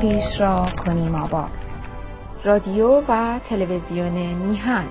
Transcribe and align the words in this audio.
خیش 0.00 0.40
را 0.40 0.68
کنیم 0.84 1.14
آباد. 1.14 1.50
رادیو 2.44 3.00
و 3.08 3.38
تلویزیون 3.48 4.34
میهن. 4.34 4.84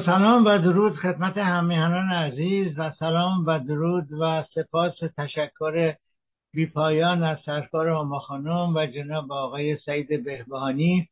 سلام 0.00 0.44
و 0.44 0.58
درود 0.58 0.96
خدمت 0.96 1.38
همیهنان 1.38 2.08
عزیز 2.10 2.78
و 2.78 2.92
سلام 2.98 3.46
و 3.46 3.58
درود 3.58 4.12
و 4.20 4.44
سپاس 4.54 5.02
و 5.02 5.08
تشکر 5.08 5.94
بیپایان 6.52 7.22
از 7.22 7.38
سرکار 7.46 7.88
هما 7.88 8.18
خانم 8.18 8.74
و 8.76 8.86
جناب 8.86 9.32
آقای 9.32 9.76
سعید 9.76 10.24
بهبهانی 10.24 11.08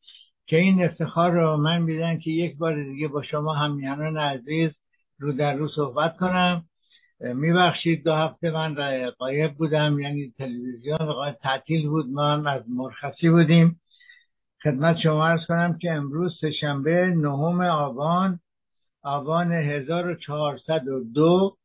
که 0.46 0.56
این 0.56 0.84
افتخار 0.84 1.30
رو 1.30 1.56
من 1.56 1.82
میدن 1.82 2.18
که 2.18 2.30
یک 2.30 2.58
بار 2.58 2.84
دیگه 2.84 3.08
با 3.08 3.22
شما 3.22 3.54
همیهنان 3.54 4.18
عزیز 4.18 4.70
رو 5.18 5.32
در 5.32 5.54
رو 5.54 5.68
صحبت 5.68 6.16
کنم. 6.16 6.64
میبخشید 7.20 8.04
دو 8.04 8.14
هفته 8.14 8.50
من 8.50 8.74
قایب 9.18 9.54
بودم 9.54 9.98
یعنی 10.00 10.32
تلویزیون 10.38 11.32
تعطیل 11.42 11.88
بود 11.88 12.06
ما 12.12 12.32
هم 12.32 12.46
از 12.46 12.62
مرخصی 12.68 13.30
بودیم. 13.30 13.80
خدمت 14.62 14.96
شما 15.02 15.28
ارز 15.28 15.40
کنم 15.48 15.78
که 15.78 15.92
امروز 15.92 16.32
سهشنبه 16.40 17.06
نهم 17.06 17.60
آبان 17.60 18.38
آبان 19.02 19.52
1402 19.52 21.56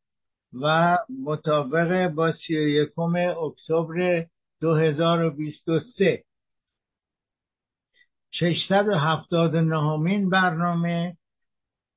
و 0.54 0.98
مطابق 1.26 2.08
با 2.08 2.34
31 2.48 3.00
اکتبر 3.00 4.26
2023 4.62 6.24
679 8.32 10.30
برنامه 10.30 11.18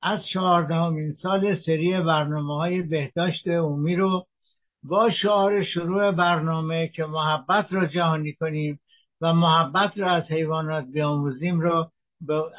از 0.02 0.20
چهاردهمین 0.32 1.16
سال 1.22 1.62
سری 1.66 2.00
برنامه 2.00 2.56
های 2.56 2.82
بهداشت 2.82 3.48
عمومی 3.48 3.97
رو 3.97 4.27
با 4.82 5.10
شعار 5.22 5.64
شروع 5.64 6.10
برنامه 6.10 6.88
که 6.88 7.04
محبت 7.04 7.66
را 7.70 7.86
جهانی 7.86 8.32
کنیم 8.32 8.80
و 9.20 9.32
محبت 9.32 9.98
را 9.98 10.12
از 10.12 10.25
حیوانات 10.25 10.84
بیاموزیم 10.84 11.60
رو 11.60 11.91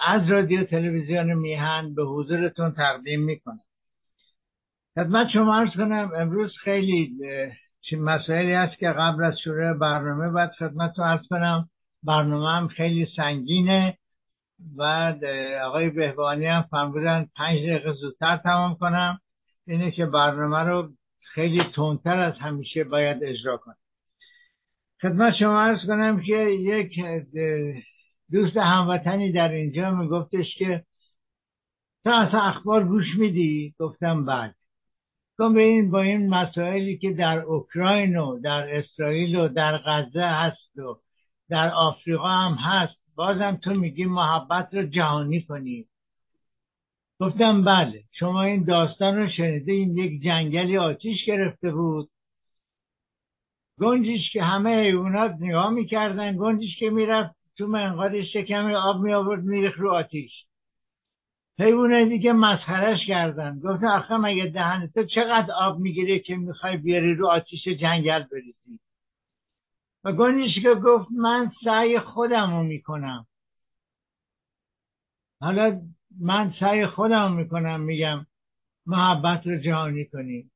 از 0.08 0.30
رادیو 0.30 0.64
تلویزیون 0.64 1.34
میهن 1.34 1.95
به 1.95 2.04
حضورتون 2.04 2.72
تقدیم 2.72 3.22
می‌کنم. 3.22 3.59
خدمت 4.95 5.28
شما 5.34 5.59
ارز 5.59 5.70
کنم 5.76 6.12
امروز 6.16 6.58
خیلی 6.64 7.17
مسائلی 8.00 8.54
هست 8.54 8.78
که 8.78 8.89
قبل 8.89 9.23
از 9.23 9.34
شروع 9.44 9.73
برنامه 9.73 10.30
باید 10.30 10.49
خدمتتون 10.49 11.05
ارز 11.05 11.27
کنم. 11.30 11.70
برنامه 12.04 12.49
هم 12.49 12.67
خیلی 12.67 13.08
سنگینه 13.16 13.98
و 14.77 15.14
آقای 15.64 15.89
بهبانی 15.89 16.45
هم 16.45 16.61
فرمودن 16.72 17.28
پنج 17.36 17.60
دقیقه 17.60 17.93
زودتر 17.93 18.38
تمام 18.38 18.76
کنم. 18.76 19.20
اینه 19.67 19.92
که 19.92 20.05
برنامه 20.05 20.60
رو 20.60 20.89
خیلی 21.33 21.64
تندتر 21.76 22.20
از 22.20 22.33
همیشه 22.39 22.83
باید 22.83 23.23
اجرا 23.23 23.58
کنم. 23.58 23.76
خدمت 25.02 25.33
شما 25.39 25.61
ارز 25.61 25.80
کنم 25.88 26.22
که 26.22 26.38
یک 26.43 26.92
دوست 28.31 28.58
هموطنی 28.58 29.31
در 29.31 29.52
اینجا 29.52 29.92
میگفتش 29.92 30.55
که 30.58 30.83
تو 32.03 32.09
اصلا 32.09 32.42
اخبار 32.42 32.83
گوش 32.83 33.05
میدی؟ 33.17 33.75
گفتم 33.80 34.25
بعد 34.25 34.55
کن 35.37 35.53
به 35.53 35.61
این 35.61 35.92
با 35.92 36.02
این 36.02 36.30
مسائلی 36.30 36.97
که 36.97 37.14
در 37.14 37.39
اوکراین 37.39 38.17
و 38.17 38.39
در 38.39 38.77
اسرائیل 38.77 39.36
و 39.36 39.47
در 39.47 39.77
غزه 39.77 40.25
هست 40.25 40.77
و 40.77 40.99
در 41.49 41.71
آفریقا 41.73 42.30
هم 42.30 42.53
هست 42.53 42.93
بازم 43.15 43.59
تو 43.64 43.73
میگی 43.73 44.05
محبت 44.05 44.73
رو 44.73 44.83
جهانی 44.83 45.42
کنی. 45.42 45.86
گفتم 47.19 47.63
بله. 47.63 48.03
شما 48.19 48.43
این 48.43 48.63
داستان 48.63 49.17
رو 49.17 49.30
شنیده 49.37 49.71
این 49.71 49.98
یک 49.98 50.23
جنگلی 50.23 50.77
آتیش 50.77 51.25
گرفته 51.25 51.71
بود. 51.71 52.09
گنجیش 53.80 54.31
که 54.33 54.43
همه 54.43 54.81
حیوانات 54.81 55.36
نگاه 55.39 55.69
می‌کردن 55.69 56.37
گنجیش 56.37 56.80
که 56.80 56.89
می‌رفت 56.89 57.41
تو 57.58 57.67
منقاد 57.67 58.23
شکم 58.23 58.73
آب 58.73 59.02
می 59.02 59.14
آورد 59.14 59.44
میریخ 59.44 59.78
رو 59.78 59.92
آتیش. 59.92 60.32
حیوانه 61.60 62.06
دیگه 62.06 62.34
مسخرش 62.34 63.00
کردن. 63.08 63.60
گفتن 63.60 63.88
آخه 63.88 64.17
مگه 64.17 64.88
تو 64.88 65.04
چقدر 65.04 65.52
آب 65.52 65.80
می‌گیره 65.80 66.20
که 66.20 66.36
می‌خوای 66.36 66.78
بیاری 66.78 67.16
رو 67.16 67.28
آتیش 67.28 67.67
جنگل 67.67 68.23
بریزی؟ 68.23 68.80
و 70.04 70.11
که 70.61 70.76
گفت 70.76 71.08
من 71.11 71.52
سعی 71.64 72.00
خودم 72.00 72.58
رو 72.58 72.64
می‌کنم. 72.64 73.28
حالا 75.42 75.82
من 76.20 76.54
سعی 76.60 76.88
خودم 76.88 77.34
می‌کنم 77.34 77.82
میگم 77.82 78.26
محبت 78.86 79.48
رو 79.48 79.58
جهانی 79.58 80.06
کنیم 80.06 80.52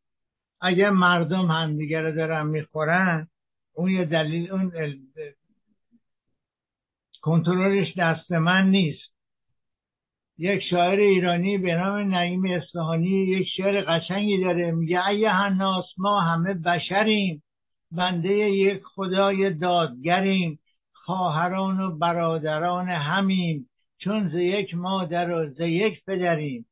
اگر 0.61 0.89
مردم 0.89 1.51
همدیگه 1.51 2.01
رو 2.01 2.11
دارن 2.11 2.47
می‌خورن 2.47 3.28
اون 3.73 3.91
یه 3.91 4.05
دلیل 4.05 4.51
اون 4.51 4.72
کنترلش 7.25 7.97
دست 7.97 8.31
من 8.31 8.69
نیست. 8.69 9.11
یک 10.37 10.61
شاعر 10.69 10.99
ایرانی 10.99 11.57
به 11.57 11.75
نام 11.75 12.15
نعیم 12.15 12.45
اصفهانی 12.45 13.09
یک 13.09 13.47
شعر 13.57 13.81
قشنگی 13.81 14.43
داره. 14.43 14.71
میگه 14.71 15.07
ای 15.07 15.25
هناس 15.25 15.85
ما 15.97 16.21
همه 16.21 16.53
بشریم. 16.53 17.43
بنده 17.91 18.29
یک 18.33 18.81
خدای 18.83 19.53
دادگریم. 19.53 20.59
خواهران 20.93 21.79
و 21.79 21.97
برادران 21.97 22.89
همیم. 22.89 23.69
چون 23.97 24.29
ز 24.29 24.33
یک 24.33 24.75
مادر 24.75 25.31
و 25.31 25.49
ز 25.49 25.59
یک 25.59 26.05
پدریم. 26.05 26.65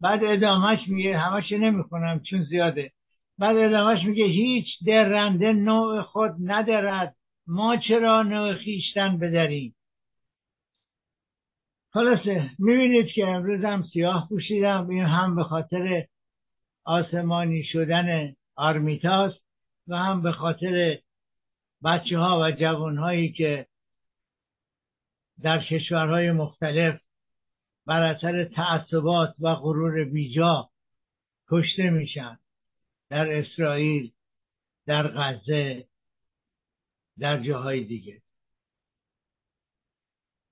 بعد 0.00 0.24
ادامهش 0.24 0.88
میگه 0.88 1.18
همش 1.18 1.52
نمی‌خونم 1.52 2.20
چون 2.30 2.42
زیاده. 2.42 2.92
بعد 3.38 3.56
ادامهش 3.56 4.04
میگه 4.04 4.24
هیچ 4.24 4.66
درنده 4.86 5.52
نوع 5.52 6.02
خود 6.02 6.30
ندارد 6.44 7.14
ما 7.46 7.76
چرا 7.76 8.22
نوع 8.22 8.54
خیشتن 8.54 9.18
بدریم؟ 9.18 9.74
خلاصه 11.90 12.50
می‌بینید 12.58 13.06
که 13.14 13.26
امروز 13.26 13.64
هم 13.64 13.84
سیاه 13.92 14.28
پوشیدم. 14.28 14.88
این 14.90 15.04
هم 15.04 15.36
به 15.36 15.44
خاطر 15.44 16.06
آسمانی 16.84 17.64
شدن 17.64 18.36
آرمیتاست 18.56 19.40
و 19.88 19.96
هم 19.96 20.22
به 20.22 20.32
خاطر 20.32 20.98
بچه 21.84 22.18
ها 22.18 22.40
و 22.40 22.50
جوان 22.50 22.98
هایی 22.98 23.32
که 23.32 23.66
در 25.42 25.64
کشورهای 25.64 26.32
مختلف 26.32 27.00
بر 27.86 28.02
اثر 28.02 28.44
تعصبات 28.44 29.34
و 29.40 29.54
غرور 29.54 30.04
بیجا 30.04 30.70
کشته 31.50 31.90
میشن. 31.90 32.38
در 33.10 33.38
اسرائیل 33.38 34.12
در 34.86 35.08
غزه 35.08 35.84
در 37.18 37.42
جاهای 37.42 37.84
دیگه. 37.84 38.22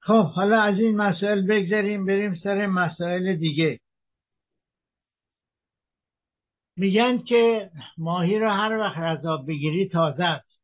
خب 0.07 0.25
حالا 0.25 0.63
از 0.63 0.79
این 0.79 0.97
مسائل 0.97 1.47
بگذاریم 1.47 2.07
بریم 2.07 2.35
سر 2.35 2.67
مسائل 2.67 3.37
دیگه. 3.37 3.81
میگن 6.77 7.19
که 7.19 7.71
ماهی 7.99 8.39
رو 8.39 8.51
هر 8.51 8.79
وقت 8.79 8.99
از 8.99 9.27
آب 9.27 9.47
بگیری 9.47 9.89
تازه 9.89 10.25
است. 10.25 10.61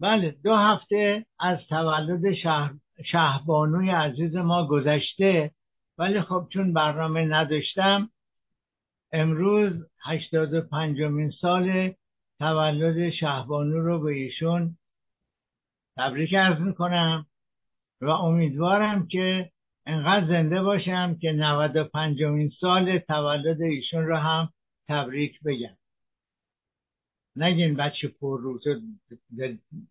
بله 0.00 0.36
دو 0.44 0.56
هفته 0.56 1.26
از 1.40 1.58
تولد 1.68 2.34
شهر 2.34 2.74
شهبانوی 3.12 3.90
عزیز 3.90 4.36
ما 4.36 4.66
گذشته. 4.66 5.50
ولی 5.98 6.22
خب 6.22 6.46
چون 6.52 6.72
برنامه 6.72 7.24
نداشتم 7.24 8.10
امروز 9.12 9.72
هشتاد 10.04 10.54
و 10.54 10.60
پنجمین 10.60 11.30
سال 11.40 11.94
تولد 12.38 13.10
شهبانو 13.10 13.78
رو 13.78 14.00
به 14.00 14.12
ایشون 14.12 14.76
تبریک 15.96 16.34
ارز 16.34 16.60
می‌کنم. 16.60 17.26
و 18.00 18.08
امیدوارم 18.08 19.06
که 19.06 19.50
انقدر 19.86 20.26
زنده 20.26 20.62
باشم 20.62 21.18
که 21.20 21.32
95 21.32 22.52
سال 22.60 22.98
تولد 22.98 23.62
ایشون 23.62 24.06
رو 24.06 24.16
هم 24.16 24.48
تبریک 24.88 25.40
بگم. 25.44 25.76
نگین 27.36 27.74
بچه 27.74 28.08
پر 28.08 28.40
رو 28.40 28.60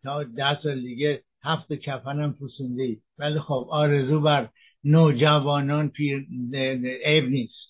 تا 0.04 0.24
ده 0.24 0.62
سال 0.64 0.82
دیگه 0.82 1.24
هفت 1.44 1.74
کفنم 1.74 2.34
پوسونده 2.34 2.84
ای. 2.84 2.98
ولی 3.18 3.40
خب 3.40 3.68
آرزو 3.70 4.22
بر 4.22 4.50
نوجوانان 4.84 5.90
پیر 5.90 6.28
عیب 7.06 7.30
نیست. 7.30 7.68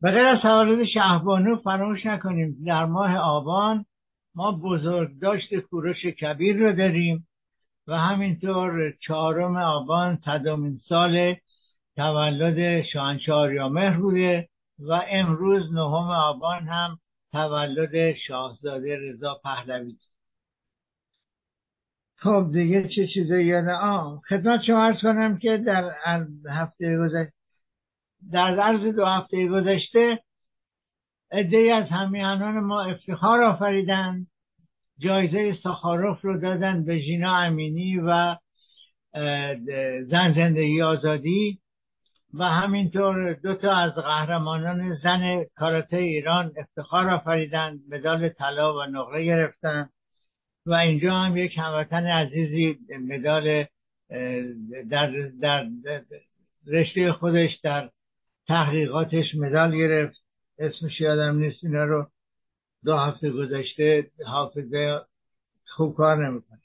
به 0.00 0.10
غیر 0.10 0.26
از 0.26 0.42
تولد 0.42 0.86
شهبانو 0.86 1.56
فراموش 1.56 2.06
نکنیم. 2.06 2.64
در 2.66 2.84
ماه 2.84 3.16
آبان 3.16 3.84
ما 4.34 4.52
بزرگداشت 4.52 5.56
کوروش 5.56 6.06
کبیر 6.06 6.56
رو 6.56 6.72
داریم. 6.72 7.26
و 7.86 7.98
همینطور 7.98 8.92
چهارم 9.06 9.56
آبان 9.56 10.18
صدامین 10.24 10.80
سال 10.88 11.36
تولد 11.96 12.82
شاهنشاه 12.82 13.96
بوده 13.96 14.48
و 14.78 14.92
امروز 15.10 15.72
نهم 15.72 16.10
آبان 16.10 16.68
هم 16.68 16.98
تولد 17.32 18.14
شاهزاده 18.26 18.96
رضا 18.96 19.40
پهلوی. 19.44 19.96
خب 22.16 22.50
دیگه 22.52 22.88
چه 22.88 23.06
چیزایی 23.14 23.46
یادم 23.46 23.74
آه 23.74 24.22
خدمت 24.28 24.60
شما 24.66 24.84
ارز 24.84 24.96
کنم 25.02 25.38
که 25.38 25.56
در 25.56 25.90
هفته 26.50 26.98
گذشته 26.98 27.32
در 28.32 28.60
عرض 28.60 28.94
دو 28.96 29.06
هفته 29.06 29.48
گذشته 29.48 30.18
عده 31.32 31.74
از 31.74 31.88
همیهنان 31.90 32.60
ما 32.60 32.82
افتخار 32.82 33.42
آفریدند. 33.42 34.26
جایزه 35.00 35.58
ساخاروف 35.62 36.20
رو 36.22 36.40
دادن 36.40 36.84
به 36.84 36.98
ژینا 36.98 37.36
امینی 37.36 37.98
و 37.98 38.36
زن 40.10 40.34
زندگی 40.34 40.82
آزادی 40.82 41.58
و 42.34 42.44
همینطور 42.44 43.32
دو 43.32 43.54
تا 43.54 43.76
از 43.76 43.94
قهرمانان 43.94 44.96
زن 45.02 45.44
کاراته 45.56 45.96
ایران 45.96 46.52
افتخار 46.56 47.10
آفریدن 47.10 47.78
مدال 47.90 48.28
طلا 48.28 48.78
و 48.78 48.82
نقره 48.82 49.24
گرفتن 49.24 49.88
و 50.66 50.74
اینجا 50.74 51.14
هم 51.14 51.36
یک 51.36 51.58
هموطن 51.58 52.06
عزیزی 52.06 52.78
مدال 53.08 53.64
در, 54.90 55.10
در 55.40 55.68
رشته 56.66 57.12
خودش 57.12 57.50
در 57.62 57.90
تحقیقاتش 58.48 59.34
مدال 59.34 59.76
گرفت. 59.76 60.16
اسمش 60.58 61.00
یادم 61.00 61.38
نیست 61.38 61.64
اینا 61.64 61.84
رو. 61.84 62.06
دو 62.84 62.96
هفته 62.96 63.30
گذشته 63.30 64.10
حافظه 64.26 65.00
خوب 65.66 65.94
کار 65.96 66.26
نمی‌کنه. 66.26 66.60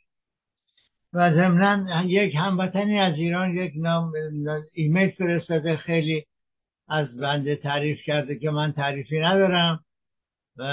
و 1.13 1.33
ضمنا 1.33 2.03
یک 2.03 2.35
هموطنی 2.35 2.99
از 2.99 3.13
ایران 3.13 3.57
یک 3.57 3.73
نام 3.75 4.13
ایمیل 4.73 5.09
فرستاده 5.09 5.77
خیلی 5.77 6.25
از 6.87 7.17
بنده 7.17 7.55
تعریف 7.55 7.99
کرده 8.05 8.39
که 8.39 8.49
من 8.49 8.71
تعریفی 8.71 9.19
ندارم 9.19 9.85
و, 10.57 10.63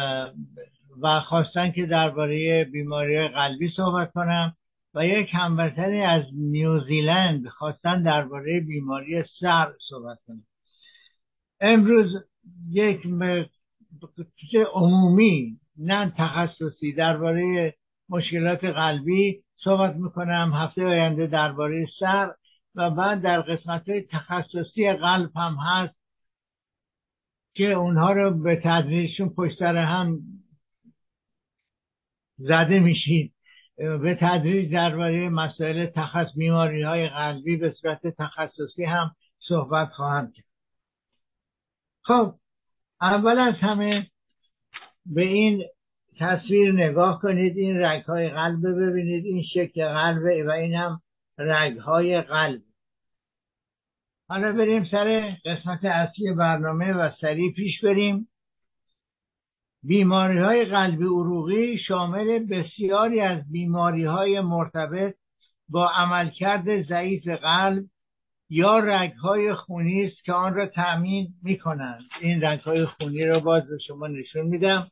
و 1.03 1.21
خواستن 1.21 1.71
که 1.73 1.87
درباره 1.87 2.65
بیماری 2.65 3.29
قلبی 3.29 3.73
صحبت 3.77 4.13
کنم. 4.13 4.57
و 4.95 5.07
یک 5.07 5.29
هموطنی 5.33 6.03
از 6.03 6.23
نیوزیلند 6.35 7.49
خواستن 7.49 8.03
درباره 8.03 8.61
بیماری 8.61 9.25
سر 9.41 9.73
صحبت 9.89 10.19
کنم. 10.27 10.47
امروز 11.61 12.25
یک 12.71 13.07
عمومی 14.75 15.59
نه 15.79 16.13
تخصصی 16.19 16.93
درباره 16.93 17.75
مشکلات 18.09 18.65
قلبی 18.65 19.43
صحبت 19.65 19.97
می‌کنم 19.97 20.53
هفته 20.55 20.85
آینده 20.85 21.27
درباره 21.27 21.87
سر 22.01 22.35
و 22.75 22.91
بعد 22.91 23.23
در 23.23 23.41
قسمت 23.41 23.85
تخصصی 24.11 24.93
قلب 24.93 25.31
هم 25.37 25.57
هست 25.67 25.95
که 27.55 27.65
اونها 27.65 28.13
رو 28.13 28.31
به 28.31 28.61
تدریجشون 28.65 29.29
پشت 29.29 29.59
سر 29.59 29.77
هم 29.77 30.19
زده 32.39 32.79
میشید 32.81 33.35
به 33.77 34.19
تدریج 34.21 34.73
درباره 34.73 35.29
مسائل 35.29 35.87
تخصص 35.87 36.37
بیماری 36.37 36.83
های 36.83 37.09
قلبی 37.09 37.57
به 37.57 37.75
صورت 37.81 38.07
تخصصی 38.07 38.85
هم 38.85 39.15
صحبت 39.49 39.89
خواهم 39.89 40.33
کرد. 40.33 40.47
خب 42.03 42.35
اول 43.03 43.39
از 43.39 43.55
همه 43.55 44.07
به 45.07 45.23
این 45.23 45.65
تصویر 46.19 46.73
نگاه 46.73 47.21
کنید 47.21 47.57
این 47.57 47.83
رگ 47.83 48.03
های 48.05 48.29
قلب 48.29 48.67
ببینید 48.67 49.25
این 49.25 49.43
شکل 49.55 49.89
قلب 49.89 50.47
و 50.47 50.51
این 50.51 50.75
هم 50.75 51.01
رگ 51.39 51.79
های 51.79 52.21
قلب. 52.21 52.61
حالا 54.29 54.53
بریم 54.53 54.85
سر 54.91 55.37
قسمت 55.45 55.85
اصلی 55.85 56.33
برنامه 56.33 56.93
و 56.93 57.11
سریع 57.21 57.53
پیش 57.53 57.81
بریم. 57.81 58.29
بیماری 59.83 60.39
های 60.39 60.65
قلبی 60.65 61.05
عروقی 61.05 61.79
شامل 61.79 62.39
بسیاری 62.39 63.21
از 63.21 63.53
بیماری 63.53 64.05
های 64.05 64.41
مرتبط 64.41 65.15
با 65.69 65.91
عملکرد 65.91 66.83
ضعیف 66.83 67.29
قلب 67.29 67.85
یا 68.55 68.79
رگ 68.79 69.13
های 69.13 69.55
خونی 69.55 70.05
است 70.07 70.25
که 70.25 70.33
آن 70.33 70.55
را 70.55 70.67
تأمین 70.67 71.35
می 71.43 71.59
کنند 71.59 72.03
این 72.21 72.45
رگ 72.45 72.61
های 72.61 72.87
خونی 72.87 73.25
را 73.25 73.41
باز 73.41 73.63
به 73.69 73.79
شما 73.87 74.07
نشون 74.07 74.47
میدم. 74.47 74.91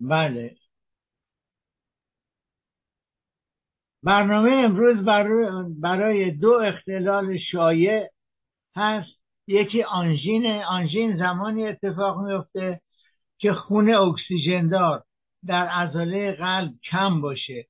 بله. 0.00 0.56
برنامه 4.02 4.50
امروز 4.50 5.04
برای 5.80 6.30
دو 6.30 6.52
اختلال 6.52 7.38
شایع 7.52 8.08
هست. 8.76 9.18
یکی 9.46 9.82
آنژین 9.82 10.46
آنژین 10.46 11.16
زمانی 11.16 11.66
اتفاق 11.66 12.18
میفته 12.18 12.80
که 13.38 13.52
خون 13.52 13.94
اکسیژن 13.94 14.68
دار 14.68 15.04
در 15.46 15.68
عضله 15.68 16.32
قلب 16.32 16.72
کم 16.90 17.20
باشه. 17.20 17.66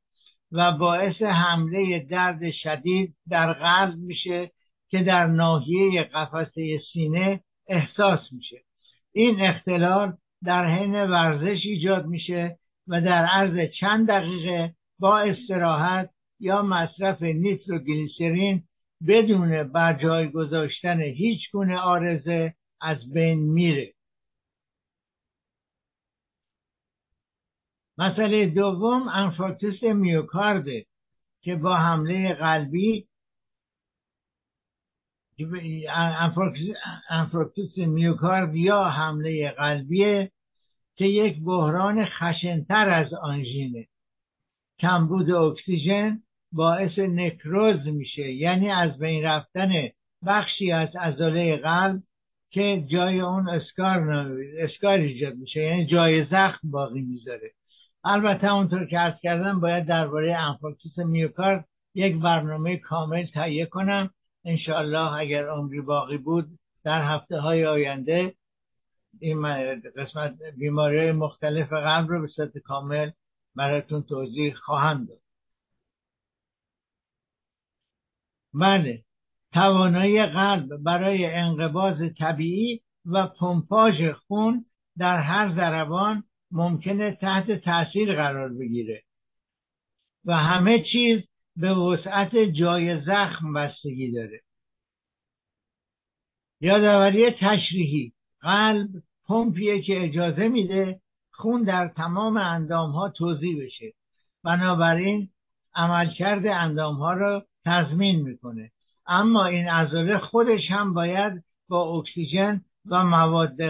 و 0.52 0.72
باعث 0.72 1.22
حمله 1.22 2.06
درد 2.10 2.50
شدید 2.62 3.14
در 3.30 3.52
قلب 3.52 3.94
میشه 3.96 4.50
که 4.90 5.02
در 5.02 5.26
ناحیه 5.26 6.02
قفسه 6.02 6.80
سینه 6.92 7.40
احساس 7.68 8.20
میشه. 8.32 8.56
این 9.12 9.40
اختلال 9.40 10.12
در 10.44 10.66
حین 10.66 10.94
ورزش 10.94 11.60
ایجاد 11.64 12.06
میشه 12.06 12.58
و 12.88 13.00
در 13.00 13.26
عرض 13.26 13.70
چند 13.80 14.08
دقیقه 14.08 14.74
با 14.98 15.18
استراحت 15.18 16.10
یا 16.40 16.62
مصرف 16.62 17.22
نیتروگلیسرین 17.22 18.62
بدون 19.08 19.62
بر 19.62 19.92
جای 19.92 20.30
گذاشتن 20.30 21.00
هیچ 21.00 21.40
گونه 21.52 21.78
آرزه 21.78 22.54
از 22.80 23.12
بین 23.12 23.38
میره. 23.38 23.92
مسئله 27.98 28.46
دوم 28.46 29.08
انفارکتوس 29.08 29.82
میوکارده 29.82 30.86
که 31.42 31.54
با 31.54 31.76
حمله 31.76 32.34
قلبی 32.34 33.08
انفارکتوس 37.10 37.78
میوکارد 37.78 38.56
یا 38.56 38.84
حمله 38.84 39.50
قلبیه 39.50 40.30
که 40.96 41.04
یک 41.04 41.42
بحران 41.44 42.04
خشنتر 42.04 42.88
از 42.88 43.14
آنژینه 43.14 43.86
کمبود 44.80 45.30
اکسیژن 45.30 46.22
باعث 46.52 46.98
نکروز 46.98 47.86
میشه. 47.86 48.32
یعنی 48.32 48.70
از 48.70 48.98
بین 48.98 49.22
رفتن 49.24 49.70
بخشی 50.26 50.72
از 50.72 50.96
عضله 50.96 51.56
قلب 51.56 52.02
که 52.50 52.84
جای 52.90 53.20
اون 53.20 53.48
اسکار 53.48 54.10
اسکار 54.58 54.98
ایجاد 54.98 55.34
میشه. 55.34 55.60
یعنی 55.60 55.86
جای 55.86 56.24
زخم 56.24 56.70
باقی 56.70 57.00
می‌ذاره. 57.00 57.57
البته 58.10 58.52
اونطور 58.52 58.86
که 58.86 58.98
عرض 58.98 59.20
کردم 59.20 59.60
باید 59.60 59.86
درباره 59.86 60.36
انفارکتوس 60.36 60.98
میوکارد 60.98 61.68
یک 61.94 62.16
برنامه 62.20 62.76
کامل 62.76 63.26
تهیه 63.26 63.66
کنم. 63.66 64.10
انشاءالله 64.44 65.12
اگر 65.12 65.48
عمری 65.48 65.80
باقی 65.80 66.16
بود 66.16 66.58
در 66.84 67.14
هفته 67.14 67.40
های 67.40 67.66
آینده 67.66 68.34
این 69.20 69.42
قسمت 69.96 70.34
بیماری 70.56 71.12
مختلف 71.12 71.72
قلب 71.72 72.08
رو 72.08 72.20
به 72.20 72.26
صورت 72.26 72.58
کامل 72.58 73.10
براتون 73.56 74.02
توضیح 74.02 74.54
خواهم 74.54 75.04
داد. 75.04 75.20
بله 78.54 79.02
توانایی 79.52 80.26
قلب 80.26 80.76
برای 80.76 81.26
انقباز 81.26 81.96
طبیعی 82.18 82.80
و 83.06 83.26
پمپاژ 83.26 83.94
خون 84.26 84.64
در 84.98 85.20
هر 85.20 85.54
ضربان 85.54 86.24
ممکنه 86.52 87.18
تحت 87.20 87.52
تاثیر 87.52 88.14
قرار 88.14 88.48
بگیره. 88.48 89.02
و 90.24 90.36
همه 90.36 90.84
چیز 90.92 91.20
به 91.56 91.74
وسعت 91.74 92.36
جای 92.36 93.00
زخم 93.00 93.52
بستگی 93.52 94.12
داره. 94.12 94.40
یادآوری 96.60 97.30
تشریحی. 97.30 98.12
قلب 98.40 98.88
پمپیه 99.26 99.82
که 99.82 100.04
اجازه 100.04 100.48
میده 100.48 101.00
خون 101.30 101.62
در 101.62 101.88
تمام 101.88 102.36
اندام 102.36 102.90
ها 102.90 103.08
توضیح 103.08 103.64
بشه. 103.64 103.92
بنابراین 104.44 105.28
عملکرد 105.74 106.46
اندام 106.46 106.94
ها 106.94 107.12
را 107.12 107.46
تضمین 107.64 108.22
می‌کنه. 108.22 108.70
اما 109.06 109.46
این 109.46 109.68
عضله 109.68 110.18
خودش 110.18 110.70
هم 110.70 110.94
باید 110.94 111.44
با 111.68 111.98
اکسیژن 111.98 112.60
و 112.86 113.04
مواد 113.04 113.62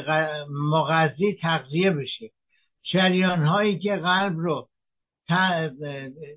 مغذی 0.50 1.38
تغذیه 1.42 1.90
بشه. 1.90 2.30
شریان 2.92 3.44
هایی 3.44 3.78
که 3.78 3.96
قلب 3.96 4.38
رو 4.38 4.68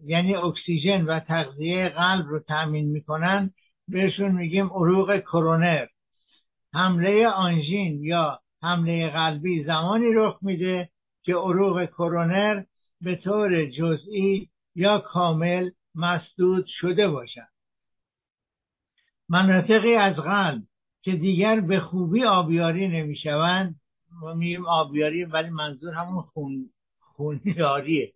یعنی 0.06 0.36
اکسیژن 0.36 1.06
و 1.06 1.20
تغذیه 1.20 1.90
قلب 1.90 2.28
رو 2.28 2.40
تأمین 2.40 2.86
می‌کنن 2.86 3.54
بهشون 3.88 4.32
میگیم 4.32 4.66
عروق 4.66 5.20
کرونر. 5.20 5.86
حمله 6.74 7.28
آنژین 7.28 8.04
یا 8.04 8.40
حمله 8.62 9.10
قلبی 9.10 9.64
زمانی 9.64 10.14
رخ 10.14 10.38
میده 10.42 10.90
که 11.24 11.36
عروق 11.36 11.86
کرونر 11.86 12.64
به 13.02 13.16
طور 13.16 13.66
جزئی 13.66 14.50
یا 14.76 15.00
کامل 15.00 15.70
مسدود 15.96 16.66
شده 16.68 17.08
باشد. 17.08 17.48
مناطقی 19.30 19.96
از 19.96 20.16
قلب 20.16 20.64
که 21.02 21.12
دیگر 21.12 21.60
به 21.60 21.80
خوبی 21.80 22.24
آبیاری 22.24 22.88
نمی‌شوند 22.88 23.81
ما 24.12 24.34
میگیم 24.34 24.66
آبیاری 24.66 25.24
ولی 25.26 25.50
منظور 25.50 25.94
همون 25.94 26.22
خون 26.22 26.70
خونیاریه. 27.00 28.14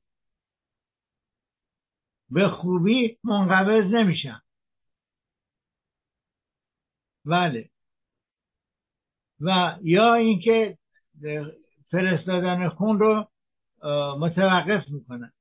به 2.29 2.49
خوبی 2.49 3.17
منقبض 3.23 3.93
نمیشن. 3.93 4.41
بله. 7.25 7.69
و 9.39 9.77
یا 9.81 10.13
اینکه 10.13 10.77
فرستادن 11.91 12.69
خون 12.69 12.99
رو 12.99 13.27
متوقف 14.19 14.89
می‌کنن. 14.89 15.31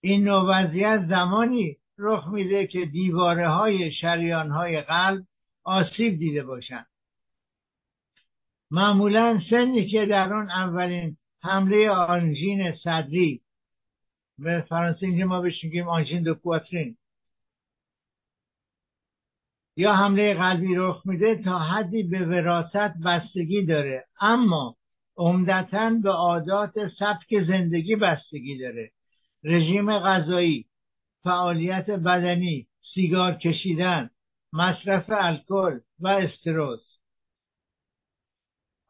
این 0.00 0.24
نوع 0.24 0.42
وضعیت 0.48 1.06
زمانی 1.08 1.76
رخ 1.98 2.28
میده 2.28 2.66
که 2.66 2.86
دیواره 2.86 3.48
های 3.48 3.92
شریان 3.92 4.50
های 4.50 4.80
قلب 4.80 5.26
آسیب 5.64 6.18
دیده 6.18 6.42
باشند 6.42 6.89
معمولا 8.70 9.40
سنی 9.50 9.90
که 9.90 10.06
در 10.06 10.32
آن 10.32 10.50
اولین 10.50 11.16
حمله 11.42 11.90
آنژین 11.90 12.74
صدری 12.84 13.40
به 14.38 14.64
فرانسه 14.68 15.06
اینجا 15.06 15.26
ما 15.26 15.40
بهش 15.40 15.64
میگیم 15.64 15.88
آنژین 15.88 16.22
دو 16.22 16.34
کواترین. 16.34 16.96
یا 19.76 19.94
حمله 19.94 20.34
قلبی 20.34 20.74
رخ 20.76 21.02
میده 21.06 21.42
تا 21.44 21.58
حدی 21.58 22.02
به 22.02 22.26
وراست 22.26 23.02
بستگی 23.06 23.66
داره. 23.66 24.04
اما 24.20 24.76
عمدتا 25.16 25.90
به 26.02 26.10
عادات 26.10 26.74
سبک 26.98 27.44
زندگی 27.48 27.96
بستگی 27.96 28.58
داره. 28.58 28.90
رژیم 29.44 29.98
غذایی 29.98 30.66
فعالیت 31.22 31.90
بدنی 31.90 32.66
سیگار 32.94 33.34
کشیدن 33.34 34.10
مصرف 34.52 35.10
الکل 35.10 35.78
و 36.00 36.08
استروز. 36.08 36.89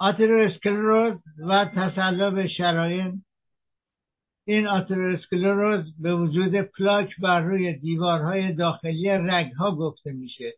آتروسکلروز 0.00 1.19
و 1.49 1.64
تصلب 1.76 2.47
شراین 2.47 3.25
این 4.47 4.66
آتروسکلروز 4.66 6.02
به 6.02 6.14
وجود 6.14 6.54
پلاک 6.54 7.09
بر 7.23 7.40
روی 7.40 7.73
دیوارهای 7.73 8.52
داخلی 8.52 9.09
رگها 9.11 9.76
گفته 9.76 10.12
میشه 10.12 10.52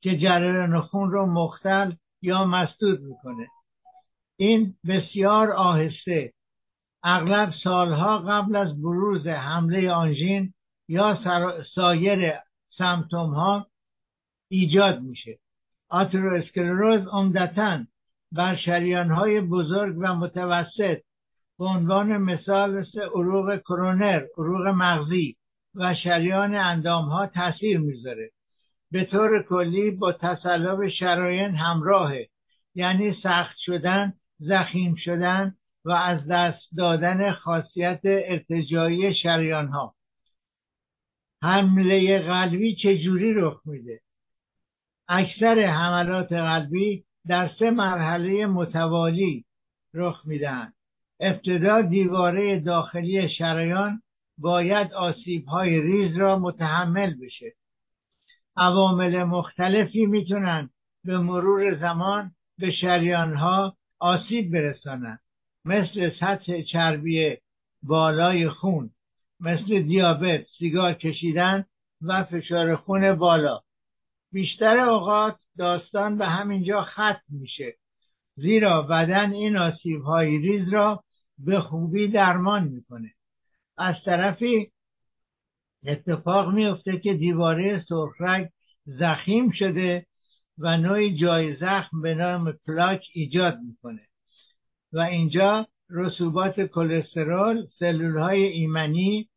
که 0.00 0.18
جریان 0.18 0.80
خون 0.80 1.10
رو 1.10 1.26
مختل 1.26 1.92
یا 2.22 2.44
مسدود 2.44 3.00
می‌کنه. 3.00 3.48
این 4.36 4.74
بسیار 4.88 5.52
آهسته. 5.52 6.32
اغلب 7.04 7.52
سالها 7.64 8.18
قبل 8.18 8.56
از 8.56 8.82
بروز 8.82 9.26
حمله 9.26 9.90
آنژین 9.90 10.54
یا 10.88 11.18
سایر 11.74 12.32
سمتوم 12.78 13.30
ها 13.34 13.66
ایجاد 14.48 15.00
میشه. 15.00 15.38
آتروسکلروز 15.88 17.08
عمدتا 17.08 17.84
بر 18.34 18.56
شریان 18.56 19.10
های 19.10 19.40
بزرگ 19.40 19.96
و 19.98 20.14
متوسط 20.14 20.98
به 21.58 21.64
عنوان 21.64 22.16
مثال 22.16 22.78
مثل 22.78 23.00
عروق 23.00 23.56
کرونر، 23.56 24.22
عروق 24.38 24.66
مغزی 24.66 25.36
و 25.74 25.94
شریان 26.04 26.54
اندام 26.54 27.04
ها 27.04 27.26
تاثیر 27.26 27.78
می‌ذاره. 27.78 28.30
به 28.90 29.04
طور 29.04 29.42
کلی 29.42 29.90
با 29.90 30.12
تصلب 30.12 30.88
شراین 30.88 31.54
همراهه 31.54 32.28
یعنی 32.74 33.16
سخت 33.22 33.56
شدن 33.58 34.12
زخیم 34.38 34.94
شدن 34.94 35.54
و 35.84 35.90
از 35.90 36.26
دست 36.30 36.76
دادن 36.76 37.32
خاصیت 37.32 38.00
ارتجایی 38.04 39.14
شریان 39.14 39.68
ها 39.68 39.94
حمله 41.42 42.18
قلبی 42.18 42.76
چجوری 42.76 43.34
رخ 43.34 43.60
میده؟ 43.64 44.00
اکثر 45.08 45.60
حملات 45.60 46.32
قلبی 46.32 47.03
در 47.28 47.50
سه 47.58 47.70
مرحله 47.70 48.46
متوالی 48.46 49.44
رخ 49.94 50.22
میدن. 50.26 50.72
ابتدا 51.20 51.82
دیواره 51.82 52.60
داخلی 52.60 53.28
شریان 53.28 54.02
باید 54.38 54.92
آسیب 54.92 55.46
های 55.46 55.80
ریز 55.80 56.16
را 56.16 56.38
متحمل 56.38 57.14
بشه. 57.20 57.52
عوامل 58.56 59.24
مختلفی 59.24 60.06
می‌تونن 60.06 60.70
به 61.04 61.18
مرور 61.18 61.78
زمان 61.78 62.30
به 62.58 62.70
شریان 62.70 63.34
ها 63.34 63.76
آسیب 63.98 64.52
برسانند 64.52 65.20
مثل 65.64 66.10
سطح 66.20 66.62
چربی 66.62 67.36
بالای 67.82 68.48
خون 68.48 68.90
مثل 69.40 69.82
دیابت 69.82 70.46
سیگار 70.58 70.94
کشیدن 70.94 71.64
و 72.02 72.24
فشار 72.24 72.76
خون 72.76 73.14
بالا. 73.14 73.60
بیشتر 74.32 74.78
اوقات 74.78 75.36
داستان 75.58 76.18
به 76.18 76.26
همینجا 76.26 76.82
ختم 76.82 77.22
میشه. 77.28 77.74
زیرا 78.36 78.82
بدن 78.82 79.32
این 79.32 79.56
آسیب 79.56 80.02
های 80.02 80.38
ریز 80.38 80.72
را 80.72 81.04
به 81.38 81.60
خوبی 81.60 82.08
درمان 82.08 82.64
می‌کنه. 82.64 83.10
از 83.78 83.94
طرفی 84.04 84.70
اتفاق 85.86 86.54
میفته 86.54 86.98
که 86.98 87.14
دیواره 87.14 87.84
سرخرگ 87.88 88.48
زخیم 88.84 89.50
شده 89.50 90.06
و 90.58 90.76
نوعی 90.76 91.16
جای 91.16 91.56
زخم 91.56 92.02
به 92.02 92.14
نام 92.14 92.52
پلاک 92.66 93.06
ایجاد 93.14 93.58
می‌کنه. 93.66 94.06
و 94.92 94.98
اینجا 94.98 95.66
رسوبات 95.90 96.60
کلسترول 96.60 97.66
سلول 97.78 98.18
های 98.18 98.42
ایمنی 98.42 99.28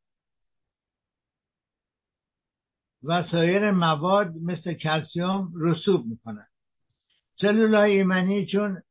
و 3.08 3.24
سایر 3.32 3.72
مواد 3.72 4.34
مثل 4.42 4.74
کلسیوم 4.74 5.54
رسوب 5.56 6.06
می‌کنن 6.06 6.48
سلول 7.42 7.76
های 7.76 7.92
ایمنی 7.92 8.46
چون 8.46 8.82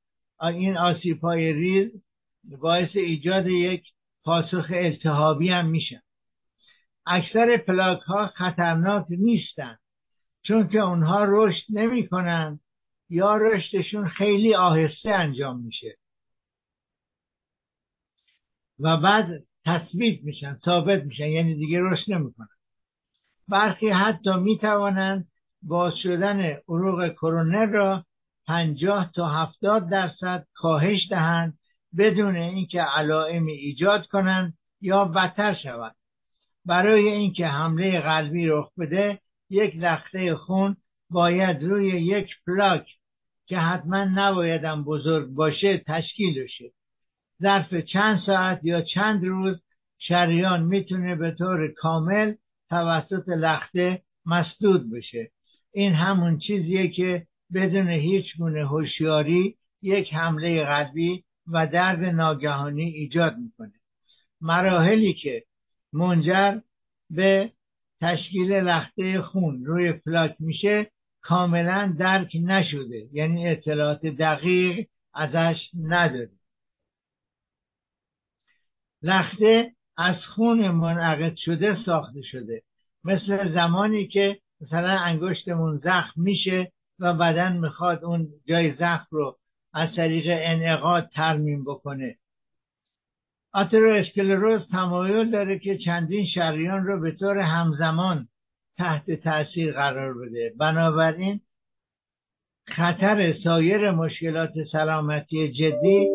این 0.40 0.76
آسیب 0.76 1.20
های 1.20 1.52
ریز 1.52 1.90
باعث 2.44 2.88
ایجاد 2.94 3.46
یک 3.46 3.84
پاسخ 4.24 4.66
التهابی 4.70 5.48
هم 5.48 5.66
میشن 5.66 6.00
اکثر 7.06 7.56
پلاک 7.56 8.00
ها 8.00 8.26
خطرناک 8.26 9.06
نیستند 9.08 9.78
چون 10.42 10.68
که 10.68 10.78
اونها 10.78 11.24
رشد 11.28 11.64
نمی 11.68 12.08
کنن 12.08 12.60
یا 13.10 13.36
رشدشون 13.36 14.08
خیلی 14.08 14.54
آهسته 14.54 15.10
انجام 15.10 15.60
میشه. 15.60 15.96
و 18.80 18.96
بعد 18.96 19.42
تثبیت 19.64 20.24
میشن 20.24 20.58
ثابت 20.64 21.02
میشن 21.02 21.28
یعنی 21.28 21.54
دیگه 21.54 21.78
رشد 21.80 22.12
نمی‌کنن. 22.12 22.55
برخی 23.48 23.88
حتی 23.88 24.30
می‌توانند 24.34 25.28
باز 25.62 25.92
شدن 26.02 26.56
عروق 26.68 27.12
کرونر 27.12 27.66
را 27.66 28.04
پنجاه 28.46 29.10
تا 29.14 29.28
هفتاد 29.28 29.88
درصد 29.88 30.46
کاهش 30.54 31.00
دهند 31.10 31.58
بدون 31.98 32.36
اینکه 32.36 32.82
علائمی 32.82 33.52
ایجاد 33.52 34.06
کنند 34.06 34.54
یا 34.80 35.04
بدتر 35.04 35.54
شود. 35.54 35.94
برای 36.64 37.08
اینکه 37.08 37.46
حمله 37.46 38.00
قلبی 38.00 38.46
رخ 38.46 38.70
بده 38.78 39.18
یک 39.50 39.76
لخته 39.76 40.34
خون 40.34 40.76
باید 41.10 41.62
روی 41.62 41.88
یک 41.88 42.30
پلاک 42.46 42.86
که 43.46 43.58
حتما 43.58 44.04
نبایدم 44.04 44.84
بزرگ 44.84 45.28
باشه 45.28 45.78
تشکیل 45.86 46.42
بشه. 46.42 46.64
ظرف 47.42 47.74
چند 47.74 48.22
ساعت 48.26 48.60
یا 48.62 48.82
چند 48.82 49.24
روز 49.24 49.62
شریان 49.98 50.62
می‌تونه 50.62 51.14
به 51.14 51.30
طور 51.30 51.72
کامل 51.76 52.34
توسط 52.70 53.28
لخته 53.28 54.02
مسدود 54.26 54.92
بشه. 54.92 55.30
این 55.72 55.92
همون 55.92 56.38
چیزیه 56.38 56.88
که 56.88 57.26
بدون 57.54 57.88
هیچ 57.88 58.24
گونه 58.38 58.66
هوشیاری 58.66 59.56
یک 59.82 60.14
حمله 60.14 60.64
قلبی 60.64 61.24
و 61.46 61.66
درد 61.66 62.04
ناگهانی 62.04 62.82
ایجاد 62.82 63.36
می‌کنه. 63.36 63.72
مراحلی 64.40 65.14
که 65.14 65.44
منجر 65.92 66.60
به 67.10 67.52
تشکیل 68.00 68.52
لخته 68.52 69.22
خون 69.22 69.64
روی 69.64 69.92
پلاک 69.92 70.36
میشه 70.38 70.90
کاملا 71.20 71.94
درک 71.98 72.36
نشده. 72.42 73.08
یعنی 73.12 73.48
اطلاعات 73.48 74.06
دقیق 74.06 74.86
ازش 75.14 75.56
نداریم. 75.82 76.40
لخته 79.02 79.75
از 79.96 80.16
خون 80.34 80.70
منعقد 80.70 81.36
شده 81.36 81.76
ساخته 81.86 82.22
شده. 82.22 82.62
مثل 83.04 83.54
زمانی 83.54 84.06
که 84.06 84.38
مثلا 84.60 84.98
انگشتمون 84.98 85.76
زخم 85.76 86.12
میشه 86.16 86.72
و 86.98 87.14
بدن 87.14 87.56
می‌خواد 87.56 88.04
اون 88.04 88.28
جای 88.48 88.74
زخم 88.74 89.06
رو 89.10 89.36
از 89.74 89.88
طریق 89.96 90.24
انعقاد 90.28 91.08
ترمیم 91.14 91.64
بکنه. 91.64 92.16
آترواسکلروز 93.52 94.68
تمایل 94.70 95.30
داره 95.30 95.58
که 95.58 95.78
چندین 95.78 96.26
شریان 96.34 96.86
رو 96.86 97.00
به 97.00 97.10
طور 97.10 97.38
همزمان 97.38 98.28
تحت 98.76 99.10
تاثیر 99.10 99.72
قرار 99.72 100.14
بده. 100.14 100.52
بنابراین 100.58 101.40
خطر 102.68 103.34
سایر 103.44 103.90
مشکلات 103.90 104.52
سلامتی 104.72 105.52
جدی 105.52 106.08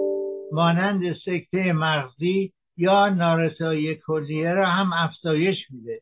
مانند 0.51 1.15
سکته 1.25 1.73
مغزی 1.73 2.53
یا 2.81 3.09
نارسایی 3.09 3.95
کلیه 3.95 4.53
را 4.53 4.69
هم 4.69 4.93
افزایش 4.93 5.57
میده. 5.69 6.01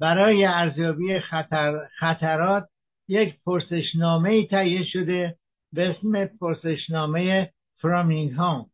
برای 0.00 0.44
ارزیابی 0.44 1.20
خطر، 1.20 1.88
خطرات 1.98 2.68
یک 3.08 3.34
پرسشنامه 3.46 4.30
ای 4.30 4.46
تهیه 4.46 4.84
شده 4.92 5.36
به 5.72 5.90
اسم 5.90 6.24
پرسشنامه 6.24 7.52
فرامینگهام. 7.76 8.66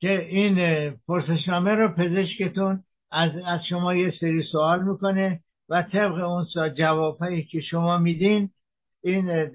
که 0.00 0.26
این 0.28 0.90
پرسشنامه 1.08 1.70
رو 1.70 1.88
پزشکتون 1.88 2.84
از, 3.10 3.30
از 3.46 3.60
شما 3.68 3.94
یه 3.94 4.12
سری 4.20 4.42
سوال 4.52 4.82
می‌کنه 4.82 5.40
و 5.68 5.82
طبق 5.82 6.14
اون 6.14 6.46
جوابهایی 6.74 7.44
که 7.44 7.60
شما 7.60 7.98
میدین 7.98 8.50
این 9.02 9.50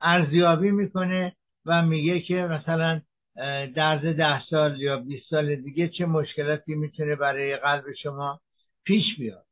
ارزیابی 0.00 0.70
می‌کنه 0.70 1.36
و 1.66 1.82
میگه 1.82 2.20
که 2.20 2.34
مثلا 2.34 3.00
در 3.76 3.96
ده 3.96 4.42
سال 4.50 4.80
یا 4.80 4.96
20 4.96 5.30
سال 5.30 5.56
دیگه 5.56 5.88
چه 5.88 6.06
مشکلاتی 6.06 6.74
می‌تونه 6.74 7.16
برای 7.16 7.56
قلب 7.56 7.84
شما 8.02 8.40
پیش 8.84 9.04
بیاد؟ 9.18 9.46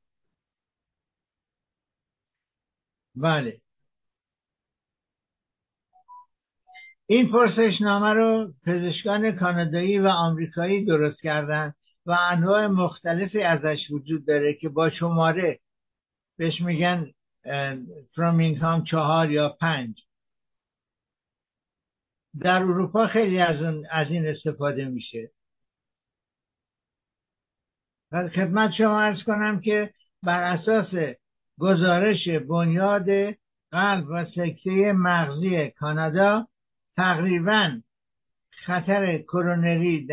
بله. 3.15 3.61
این 7.07 7.33
پرسشنامه 7.33 8.12
رو 8.12 8.53
پزشکان 8.67 9.33
کانادایی 9.33 9.99
و 9.99 10.09
آمریکایی 10.09 10.85
درست 10.85 11.23
کردن 11.23 11.75
و 12.07 12.17
انواع 12.31 12.67
مختلفی 12.67 13.43
ازش 13.43 13.79
وجود 13.91 14.27
داره 14.27 14.55
که 14.55 14.69
با 14.69 14.91
شماره 14.91 15.61
بهش 16.37 16.61
میگن 16.61 17.11
فرامینگهام 18.17 18.85
چهار 18.85 19.31
یا 19.31 19.49
پنج. 19.61 19.97
در 22.41 22.62
اروپا 22.62 23.07
خیلی 23.07 23.41
از, 23.41 23.57
از 23.91 24.07
این 24.11 24.27
استفاده 24.27 24.85
میشه. 24.85 25.31
خدمت 28.12 28.71
شما 28.79 29.01
ارز 29.01 29.23
کنم 29.23 29.61
که 29.61 29.95
بر 30.23 30.43
اساس 30.43 31.17
گزارش 31.59 32.29
بنیاد 32.29 33.07
قلب 33.71 34.07
و 34.11 34.25
سکته 34.25 34.93
مغزی 34.93 35.71
کانادا 35.71 36.49
تقریبا 36.97 37.81
خطر 38.51 39.19
کرونری 39.19 40.07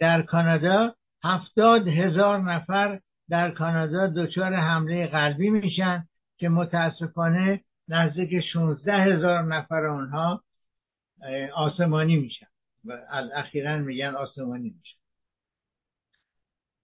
در 0.00 0.22
کانادا 0.22 0.94
هفتاد 1.24 1.88
هزار 1.88 2.38
نفر 2.38 3.00
در 3.28 3.50
کانادا 3.50 4.06
دچار 4.06 4.54
حمله 4.54 5.06
قلبی 5.06 5.50
میشن 5.50 6.04
که 6.36 6.48
متاسفانه 6.48 7.60
نزدیک 7.90 8.40
16 8.52 8.92
هزار 8.92 9.42
نفر 9.42 9.86
آنها 9.86 10.42
آسمانی 11.54 12.16
میشن. 12.16 12.46
و 12.84 12.98
اخیرا 13.34 13.78
میگن 13.78 14.14
آسمانی 14.14 14.74
میشن. 14.78 14.96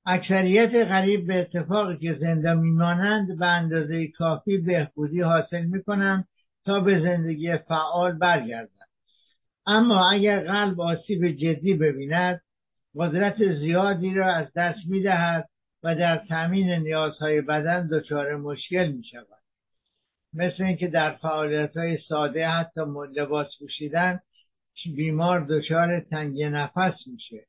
اکثریت 0.07 0.71
غریب 0.75 1.27
به 1.27 1.41
اتفاقی 1.41 1.97
که 1.97 2.19
زنده 2.21 2.55
میمانند 2.55 3.39
به 3.39 3.47
اندازه 3.47 4.09
کافی 4.09 4.59
بهبودی 4.59 5.21
حاصل 5.21 5.63
می‌کنند 5.63 6.29
تا 6.65 6.81
به 6.81 7.01
زندگی 7.01 7.57
فعال 7.57 8.13
برگردند. 8.13 8.89
اما 9.67 10.11
اگر 10.11 10.41
قلب 10.41 10.81
آسیب 10.81 11.29
جدی 11.29 11.75
ببیند 11.75 12.43
قدرت 12.97 13.37
زیادی 13.59 14.15
را 14.15 14.35
از 14.35 14.53
دست 14.57 14.87
می‌دهد 14.87 15.49
و 15.83 15.95
در 15.95 16.17
تامین 16.29 16.71
نیازهای 16.71 17.41
بدن 17.41 17.89
دچار 17.89 18.37
مشکل 18.37 18.93
می 18.93 19.05
شود 19.05 19.36
مثل 20.37 20.63
اینکه 20.63 20.89
در 20.89 21.17
فعالیت 21.17 21.77
های 21.77 21.99
ساده 22.09 22.49
حتی 22.49 22.81
لباس 23.17 23.47
پوشیدن 23.59 24.21
بیمار 24.97 25.41
دچار 25.41 26.01
تنگی 26.01 26.45
نفس 26.49 26.95
میشه. 27.07 27.47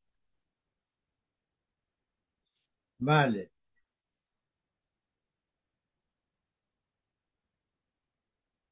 بله. 2.99 3.49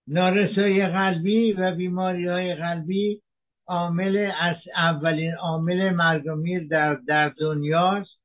نارسایی 0.08 0.88
قلبی 0.88 1.54
و 1.54 1.76
بیماری 1.76 2.28
های 2.28 2.56
قلبی 2.56 3.22
عامل 3.68 4.32
از 4.42 4.56
اولین 4.76 5.34
عامل 5.34 5.90
مرگ 5.90 6.30
میر 6.30 6.68
در, 6.68 6.96
در 6.96 7.30
دنیاست. 7.30 8.20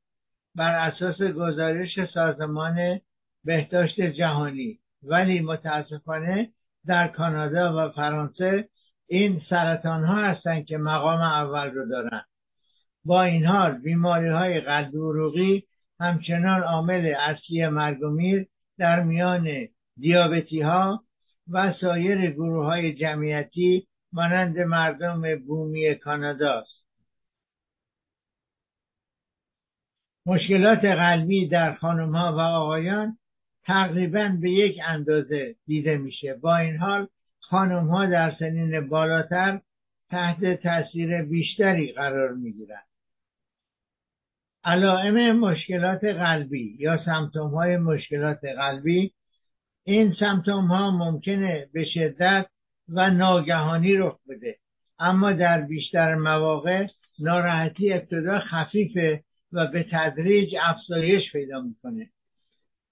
بر 0.55 0.89
اساس 0.89 1.23
گزارش 1.23 1.91
سازمان 2.15 3.01
بهداشت 3.45 4.01
جهانی. 4.01 4.81
ولی 5.03 5.41
متاسفانه 5.41 6.51
در 6.87 7.09
کانادا 7.09 7.77
و 7.77 7.91
فرانسه 7.91 8.69
این 9.07 9.43
سرطان 9.51 10.05
ها 10.05 10.23
هستند 10.23 10.67
که 10.67 10.77
مقام 10.77 11.21
اول 11.21 11.71
رو 11.71 11.89
دارن. 11.89 12.23
با 13.05 13.23
این 13.23 13.47
حال 13.47 13.73
بیماری 13.73 14.29
های 14.29 14.61
قلب 14.61 14.95
عروقی 14.95 15.65
همچنان 16.01 16.63
عامل 16.63 17.15
اصلی 17.19 17.69
مرگ 17.69 18.03
و 18.03 18.09
میر 18.09 18.47
در 18.79 19.03
میان 19.03 19.69
دیابتی 19.97 20.61
ها 20.61 21.05
و 21.51 21.75
سایر 21.81 22.31
گروه 22.31 22.65
های 22.65 22.95
جمعیتی 22.95 23.87
مانند 24.13 24.59
مردم 24.59 25.37
بومی 25.47 25.95
کاناداست 25.95 26.85
مشکلات 30.27 30.85
قلبی 30.85 31.49
در 31.49 31.75
خانم 31.75 32.17
ها 32.17 32.33
و 32.33 32.41
آقایان 32.41 33.19
تقریبا 33.71 34.37
به 34.41 34.51
یک 34.51 34.77
اندازه 34.87 35.55
دیده 35.67 35.97
میشه. 35.97 36.35
با 36.35 36.57
این 36.57 36.77
حال 36.77 37.09
خانم 37.41 37.89
ها 37.89 38.07
در 38.07 38.37
سنین 38.39 38.89
بالاتر 38.89 39.61
تحت 40.11 40.63
تاثیر 40.63 41.23
بیشتری 41.23 41.93
قرار 41.93 42.33
می‌گیرند. 42.33 42.87
علائم 44.65 45.39
مشکلات 45.39 46.05
قلبی 46.05 46.77
یا 46.79 47.05
سمتوم 47.05 47.51
های 47.51 47.77
مشکلات 47.77 48.45
قلبی 48.45 49.13
این 49.85 50.15
سمتوم 50.21 50.65
ها 50.65 50.91
ممکنه 50.91 51.69
به 51.73 51.85
شدت 51.95 52.47
و 52.89 53.11
ناگهانی 53.11 53.97
رخ 53.97 54.19
بده 54.29 54.57
اما 54.99 55.33
در 55.33 55.61
بیشتر 55.61 56.15
مواقع 56.15 56.87
ناراحتی 57.19 57.93
ابتدا 57.93 58.39
خفیفه 58.39 59.25
و 59.53 59.67
به 59.67 59.87
تدریج 59.93 60.55
افزایش 60.63 61.33
پیدا 61.33 61.61
می‌کنه. 61.61 62.11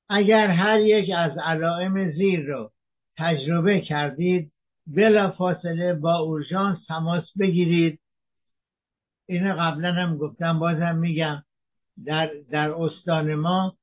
اگر 0.09 0.47
هر 0.47 0.81
یک 0.81 1.11
از 1.17 1.39
علائم 1.39 2.11
زیر 2.11 2.41
رو 2.41 2.71
تجربه 3.17 3.81
کردید 3.81 4.53
بلا 4.87 5.31
فاصله 5.31 5.95
با 5.95 6.19
اورژانس 6.19 6.79
تماس 6.89 7.25
بگیرید. 7.39 8.01
اینو 9.27 9.55
قبلا 9.59 9.93
هم 9.93 10.17
گفتم 10.17 10.59
بازم 10.59 10.97
میگم 10.97 11.43
در, 12.05 12.31
در 12.51 12.71
استان 12.71 13.35
ما 13.35 13.77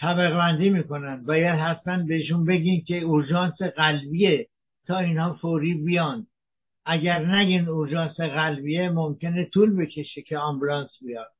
طبق 0.00 0.36
بندی 0.36 0.70
می‌کنن. 0.70 1.24
باید 1.24 1.58
حتما 1.58 2.02
بهشون 2.02 2.44
بگین 2.44 2.84
که 2.84 3.00
اورژانس 3.00 3.62
قلبیه 3.62 4.48
تا 4.86 4.98
اینها 4.98 5.34
فوری 5.34 5.74
بیان. 5.74 6.26
اگر 6.84 7.26
نگین 7.26 7.68
اورژانس 7.68 8.20
قلبیه 8.20 8.90
ممکنه 8.90 9.44
طول 9.44 9.76
بکشه 9.76 10.22
که 10.22 10.38
آمبولانس 10.38 10.90
بیاد. 11.00 11.35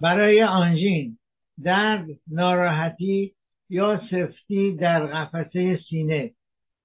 برای 0.00 0.42
آنژین 0.42 1.18
درد 1.64 2.06
ناراحتی 2.26 3.34
یا 3.70 4.00
سفتی 4.10 4.76
در 4.76 5.06
قفسه 5.06 5.80
سینه 5.90 6.34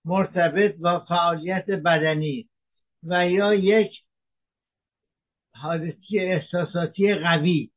مرتبط 0.05 0.75
با 0.75 0.99
فعالیت 0.99 1.65
بدنی 1.65 2.49
و 3.03 3.29
یا 3.29 3.53
یک 3.53 3.91
حادثی 5.55 6.19
احساساتی 6.19 7.15
قوی 7.15 7.69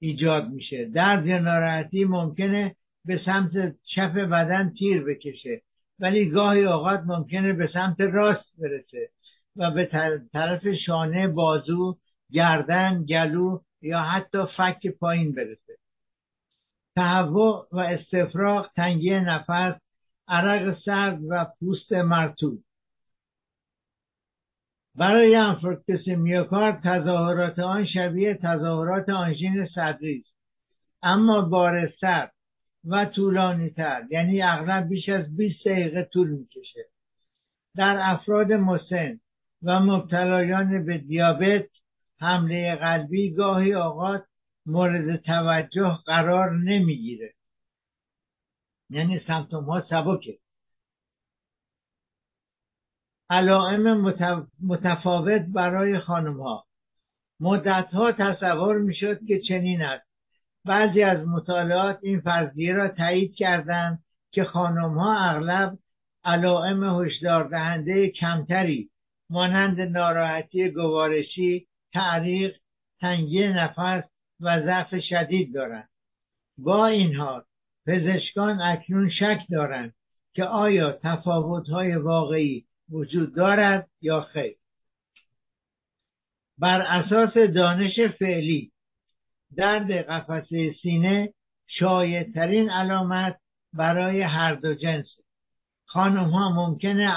ایجاد 0.00 0.48
میشه. 0.48 0.84
درد 0.84 1.26
یا 1.26 1.38
ناراحتی 1.38 2.04
ممکنه 2.04 2.76
به 3.04 3.20
سمت 3.24 3.76
چپ 3.94 4.12
بدن 4.12 4.74
تیر 4.78 5.02
بکشه 5.02 5.62
ولی 5.98 6.30
گاهی 6.30 6.64
اوقات 6.64 7.00
ممکنه 7.06 7.52
به 7.52 7.70
سمت 7.72 8.00
راست 8.00 8.44
برسه 8.58 9.10
و 9.56 9.70
به 9.70 9.84
طرف 10.32 10.62
شانه 10.86 11.28
بازو 11.28 11.98
گردن 12.32 13.04
گلو 13.04 13.60
یا 13.82 14.00
حتی 14.00 14.38
فک 14.56 14.86
پایین 14.86 15.32
برسه. 15.32 15.78
تهوع 16.96 17.68
و 17.72 17.78
استفراغ 17.78 18.72
تنگی 18.76 19.10
نفس 19.10 19.80
عرق 20.28 20.78
سرد 20.84 21.18
و 21.28 21.46
پوست 21.60 21.92
مرتوب 21.92 22.62
برای 24.94 25.34
انفارکتوس 25.34 26.08
میوکارد 26.08 26.80
تظاهرات 26.84 27.58
آن 27.58 27.86
شبیه 27.86 28.34
تظاهرات 28.34 29.08
آنژین 29.08 29.66
صدری 29.74 30.24
است. 30.26 30.36
اما 31.02 31.40
بارستر 31.40 32.30
و 32.84 33.04
طولانی 33.04 33.70
تر 33.70 34.02
یعنی 34.10 34.42
اغلب 34.42 34.88
بیش 34.88 35.08
از 35.08 35.36
20 35.36 35.68
دقیقه 35.68 36.08
طول 36.12 36.30
می‌کشه. 36.30 36.84
در 37.76 37.98
افراد 38.00 38.52
مسن 38.52 39.20
و 39.62 39.80
مبتلایان 39.80 40.86
به 40.86 40.98
دیابت 40.98 41.66
حمله 42.22 42.76
قلبی 42.76 43.30
گاهی 43.30 43.72
اوقات 43.72 44.24
مورد 44.66 45.16
توجه 45.16 45.98
قرار 46.06 46.50
نمی‌گیره. 46.50 47.34
یعنی 48.90 49.20
سمتوم 49.26 49.64
ها 49.64 49.86
سبکه. 49.90 50.38
علائم 53.30 54.14
متفاوت 54.62 55.42
برای 55.42 55.98
خانم 55.98 56.40
ها 56.40 56.66
مدت 57.40 57.88
ها 57.92 58.12
تصور 58.12 58.78
می‌شد 58.78 59.26
که 59.26 59.40
چنین 59.48 59.82
است. 59.82 60.06
بعضی 60.64 61.02
از 61.02 61.28
مطالعات 61.28 61.98
این 62.02 62.20
فرضیه 62.20 62.72
را 62.72 62.88
تایید 62.88 63.34
کردند 63.34 64.04
که 64.30 64.44
خانم 64.44 64.98
ها 64.98 65.30
اغلب 65.30 65.78
علائم 66.24 66.84
هشدار 66.84 67.48
دهنده 67.48 68.08
کمتری 68.08 68.90
مانند 69.30 69.80
ناراحتی 69.80 70.70
گوارشی 70.70 71.66
تعریق 71.92 72.56
تنگی 73.00 73.48
نفس 73.48 74.04
و 74.40 74.60
ضعف 74.60 74.94
شدید 75.08 75.54
دارند. 75.54 75.88
با 76.58 76.86
این 76.86 77.14
حال 77.14 77.42
پزشکان 77.86 78.60
اکنون 78.60 79.10
شک 79.10 79.40
دارند 79.50 79.94
که 80.34 80.44
آیا 80.44 80.92
تفاوت‌های 80.92 81.96
واقعی 81.96 82.64
وجود 82.90 83.34
دارد 83.34 83.88
یا 84.00 84.20
خیر. 84.20 84.56
بر 86.58 86.80
اساس 86.80 87.34
دانش 87.54 88.00
فعلی 88.18 88.72
درد 89.56 89.92
قفسه 89.92 90.74
سینه 90.82 91.34
ترین 92.34 92.70
علامت 92.70 93.40
برای 93.72 94.22
هر 94.22 94.54
دو 94.54 94.74
جنس 94.74 95.06
خانم 95.86 96.30
ها 96.30 96.48
ممکنه 96.50 97.10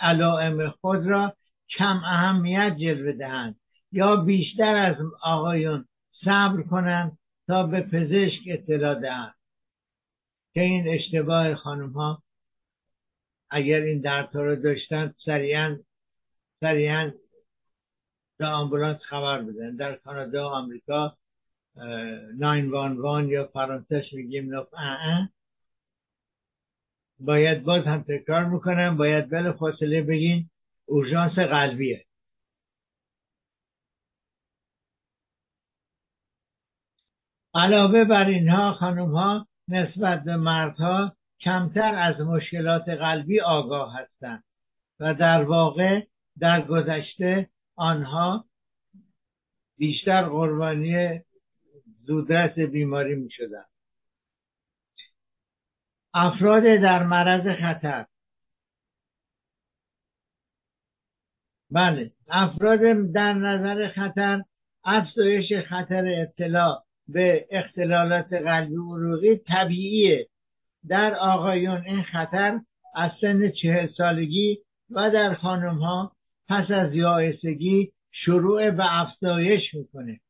علائم 0.00 0.70
خود 0.70 1.06
را 1.06 1.36
کم 1.70 2.00
اهمیت 2.04 2.76
جلوه 2.76 3.12
دهند 3.12 3.56
یا 3.92 4.16
بیشتر 4.16 4.76
از 4.76 4.96
آقایون 5.22 5.84
صبر 6.24 6.62
کنند 6.62 7.18
تا 7.46 7.62
به 7.62 7.80
پزشک 7.80 8.40
اطلاع 8.46 9.00
دهند. 9.00 9.34
که 10.54 10.60
این 10.60 10.88
اشتباه 10.88 11.54
خانم 11.54 11.90
ها 11.90 12.22
اگر 13.50 13.80
این 13.80 14.00
دردها 14.00 14.42
رو 14.42 14.56
داشتن 14.56 15.14
سریعا 15.24 15.78
سریعا 16.60 17.12
به 18.38 18.46
آمبولانس 18.46 19.00
خبر 19.02 19.42
بدن. 19.42 19.76
در 19.76 19.94
کانادا 19.94 20.50
و 20.50 20.52
آمریکا 20.52 21.16
911 21.76 23.32
یا 23.32 23.46
فرانسش 23.46 24.12
میگیم 24.12 24.54
نف 24.54 24.66
باید 27.20 27.62
باز 27.62 27.84
هم 27.84 28.02
تکرار 28.02 28.44
می‌کنم 28.44 28.96
باید 28.96 29.30
بله 29.30 29.52
فاصله 29.52 30.02
بگین. 30.02 30.50
اورژانس 30.86 31.38
قلبیه 31.38 32.04
علاوه 37.54 38.04
بر 38.04 38.26
اینها 38.26 38.72
خانم 38.72 39.14
ها 39.14 39.46
نسبت 39.68 40.24
به 40.24 40.36
مردها 40.36 41.16
کمتر 41.40 41.94
از 41.94 42.20
مشکلات 42.20 42.88
قلبی 42.88 43.40
آگاه 43.40 44.00
هستند 44.00 44.44
و 45.00 45.14
در 45.14 45.44
واقع 45.44 46.06
در 46.38 46.66
گذشته 46.66 47.50
آنها 47.76 48.44
بیشتر 49.78 50.22
قربانی 50.22 51.20
زودرس 52.06 52.58
بیماری 52.58 53.14
می 53.14 53.30
شدن. 53.30 53.64
افراد 56.14 56.62
در 56.62 57.02
معرض 57.02 57.58
خطر 57.60 58.06
بله. 61.74 62.10
افراد 62.28 62.80
در 63.12 63.32
نظر 63.32 63.88
خطر 63.88 64.42
افزایش 64.84 65.52
خطر 65.68 66.04
ابتلا 66.22 66.78
به 67.08 67.46
اختلالات 67.50 68.32
قلبی 68.32 68.74
عروقی 68.74 69.36
طبیعیه. 69.36 70.26
در 70.88 71.14
آقایون 71.14 71.82
این 71.86 72.02
خطر 72.02 72.60
از 72.94 73.10
سن 73.20 73.50
چهل 73.50 73.88
سالگی 73.96 74.58
و 74.90 75.10
در 75.10 75.34
خانم 75.34 75.78
ها 75.78 76.12
پس 76.48 76.70
از 76.70 76.94
یائسگی 76.94 77.92
شروع 78.12 78.70
به 78.70 79.00
افزایش 79.00 79.74
می‌کنه. 79.74 80.20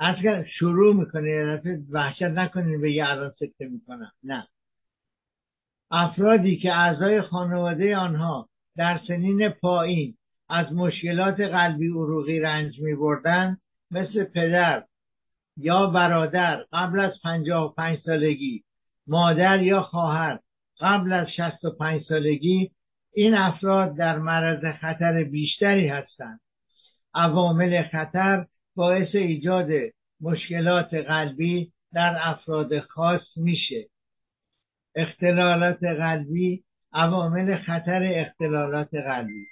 اصلا 0.00 0.44
شروع 0.44 0.94
می‌کنه 0.94 1.62
وحشت 1.90 2.22
نکنین 2.22 2.80
به 2.80 2.92
یه 2.92 3.06
الان 3.08 3.30
سکته 3.30 3.68
می‌کنم. 3.68 4.12
نه. 4.24 4.46
افرادی 5.90 6.56
که 6.56 6.72
اعضای 6.72 7.22
خانواده 7.22 7.96
آنها 7.96 8.48
در 8.76 9.00
سنین 9.08 9.48
پایین 9.48 10.17
از 10.48 10.72
مشکلات 10.72 11.40
قلبی 11.40 11.88
عروقی 11.88 12.40
رنج 12.40 12.80
می 12.80 12.94
بردن 12.94 13.56
مثل 13.90 14.24
پدر 14.24 14.84
یا 15.56 15.86
برادر 15.86 16.64
قبل 16.72 17.00
از 17.00 17.12
پنجاه 17.22 17.64
و 17.64 17.68
پنج 17.68 17.98
سالگی 18.04 18.64
مادر 19.06 19.62
یا 19.62 19.82
خواهر 19.82 20.38
قبل 20.80 21.12
از 21.12 21.26
شست 21.36 21.64
و 21.64 21.70
پنج 21.70 22.02
سالگی 22.08 22.70
این 23.14 23.34
افراد 23.34 23.96
در 23.96 24.18
معرض 24.18 24.76
خطر 24.80 25.24
بیشتری 25.24 25.88
هستند. 25.88 26.40
عوامل 27.14 27.82
خطر 27.82 28.46
باعث 28.76 29.14
ایجاد 29.14 29.68
مشکلات 30.20 30.94
قلبی 30.94 31.72
در 31.92 32.18
افراد 32.22 32.80
خاص 32.80 33.20
میشه. 33.36 33.86
اختلالات 34.94 35.84
قلبی 35.84 36.64
عوامل 36.92 37.56
خطر 37.56 38.12
اختلالات 38.14 38.94
قلبی. 38.94 39.46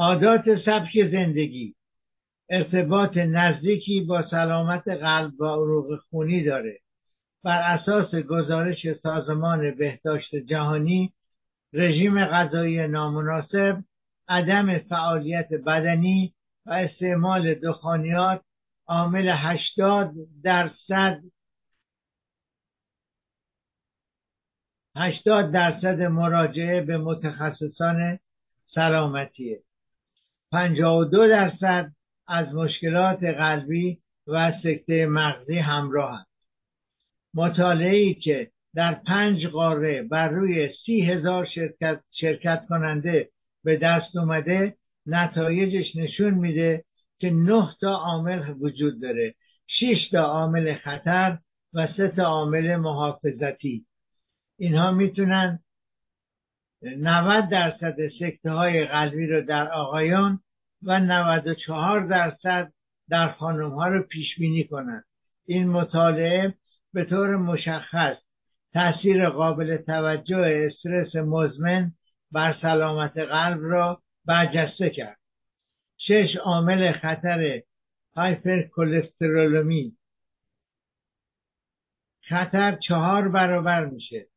عادات 0.00 0.44
سبک 0.64 1.10
زندگی 1.12 1.74
ارتباط 2.50 3.16
نزدیکی 3.16 4.00
با 4.00 4.24
سلامت 4.30 4.88
قلب 4.88 5.40
و 5.40 5.44
عروق 5.44 6.00
خونی 6.10 6.44
داره. 6.44 6.78
بر 7.44 7.78
اساس 7.78 8.14
گزارش 8.14 8.92
سازمان 9.02 9.74
بهداشت 9.74 10.36
جهانی 10.36 11.12
رژیم 11.72 12.24
غذایی 12.24 12.86
نامناسب 12.86 13.84
عدم 14.28 14.78
فعالیت 14.78 15.48
بدنی 15.66 16.34
و 16.66 16.72
استعمال 16.72 17.54
دخانیات 17.54 18.42
عامل 18.86 19.34
80 19.36 20.12
درصد 20.44 21.22
80 24.96 25.52
درصد 25.52 26.02
مراجعه 26.02 26.80
به 26.80 26.98
متخصصان 26.98 28.18
سلامتیه. 28.74 29.62
52 30.52 31.28
درصد 31.28 31.92
از 32.28 32.54
مشکلات 32.54 33.24
قلبی 33.24 33.98
و 34.26 34.52
سکته 34.62 35.06
مغزی 35.06 35.58
همراه 35.58 36.20
هست 36.20 36.30
مطالعه 37.34 37.96
ای 37.96 38.14
که 38.14 38.50
در 38.74 38.94
پنج 38.94 39.46
قاره 39.46 40.02
بر 40.02 40.28
روی 40.28 40.68
سی 40.86 41.00
هزار 41.00 41.46
شرکت, 41.54 42.00
شرکت 42.20 42.66
کننده 42.68 43.28
به 43.64 43.76
دست 43.76 44.16
اومده 44.16 44.76
نتایجش 45.06 45.96
نشون 45.96 46.34
میده 46.34 46.84
که 47.18 47.30
نه 47.30 47.68
تا 47.80 47.94
عامل 47.94 48.54
وجود 48.60 49.02
داره. 49.02 49.34
شش 49.66 50.10
تا 50.10 50.22
عامل 50.22 50.74
خطر 50.74 51.38
و 51.74 51.88
سه 51.96 52.08
تا 52.08 52.22
عامل 52.22 52.76
محافظتی. 52.76 53.86
اینها 54.58 54.90
می‌تونن 54.90 55.58
90 56.82 57.48
درصد 57.48 57.96
سکته 58.20 58.50
های 58.50 58.84
قلبی 58.84 59.26
رو 59.26 59.42
در 59.42 59.68
آقایان 59.72 60.40
و 60.82 60.98
94 60.98 62.00
درصد 62.00 62.72
در 63.08 63.28
خانم 63.28 63.70
ها 63.70 63.88
رو 63.88 64.02
پیش 64.02 64.38
بینی 64.38 64.64
کنند. 64.64 65.04
این 65.46 65.68
مطالعه 65.68 66.54
به 66.94 67.04
طور 67.04 67.36
مشخص 67.36 68.16
تاثیر 68.72 69.28
قابل 69.28 69.76
توجه 69.76 70.66
استرس 70.66 71.16
مزمن 71.16 71.92
بر 72.32 72.56
سلامت 72.62 73.18
قلب 73.18 73.58
را 73.62 74.02
برجسته 74.26 74.90
کرد. 74.90 75.18
شش 75.98 76.36
عامل 76.44 76.92
خطر 76.92 77.62
هایپر 78.16 78.62
کلسترولمی 78.62 79.92
خطر 82.28 82.78
چهار 82.88 83.28
برابر 83.28 83.84
میشه. 83.84 84.29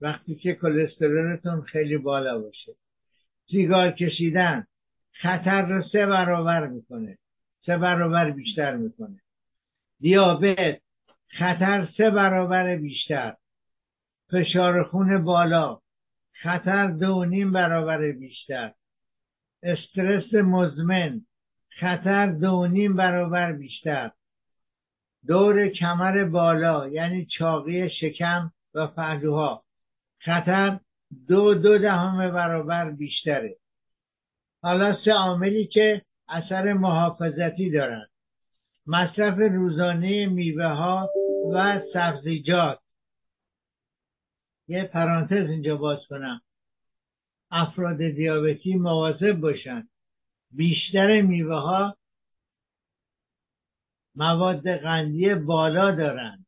وقتی 0.00 0.34
که 0.34 0.54
کلسترولتون 0.54 1.60
خیلی 1.60 1.96
بالا 1.96 2.38
باشه. 2.38 2.72
سیگار 3.50 3.90
کشیدن 3.90 4.66
خطر 5.12 5.62
رو 5.62 5.82
سه 5.92 6.06
برابر 6.06 6.66
می‌کنه. 6.66 7.18
سه 7.66 7.76
برابر 7.76 8.30
بیشتر 8.30 8.76
می‌کنه. 8.76 9.20
دیابت 10.00 10.80
خطر 11.38 11.88
سه 11.96 12.10
برابر 12.10 12.76
بیشتر. 12.76 13.36
فشار 14.30 14.82
خون 14.82 15.24
بالا 15.24 15.80
خطر 16.42 16.86
دو 16.86 17.24
نیم 17.24 17.52
برابر 17.52 18.12
بیشتر. 18.12 18.72
استرس 19.62 20.34
مزمن 20.34 21.20
خطر 21.80 22.26
دو 22.26 22.66
نیم 22.66 22.96
برابر 22.96 23.52
بیشتر. 23.52 24.10
دور 25.26 25.68
کمر 25.68 26.24
بالا 26.24 26.88
یعنی 26.88 27.26
چاقی 27.38 27.90
شکم 28.00 28.52
و 28.74 28.86
پهلوها. 28.86 29.65
خطر 30.18 30.80
دو 31.28 31.54
دو 31.54 31.78
دهم 31.78 32.30
برابر 32.30 32.90
بیشتره. 32.90 33.56
حالا 34.62 34.96
سه 35.04 35.12
عاملی 35.12 35.66
که 35.66 36.02
اثر 36.28 36.72
محافظتی 36.72 37.70
دارند 37.70 38.10
مصرف 38.86 39.38
روزانه 39.38 40.26
میوه 40.26 40.66
ها 40.66 41.10
و 41.54 41.80
سبزیجات. 41.92 42.78
یه 44.68 44.84
پرانتز 44.84 45.50
اینجا 45.50 45.76
باز 45.76 45.98
کنم. 46.08 46.40
افراد 47.50 47.96
دیابتی 47.96 48.74
مواظب 48.74 49.32
باشند 49.32 49.88
بیشتر 50.50 51.20
میوه 51.20 51.56
ها 51.56 51.96
مواد 54.14 54.76
قندی 54.76 55.34
بالا 55.34 55.90
دارند 55.90 56.46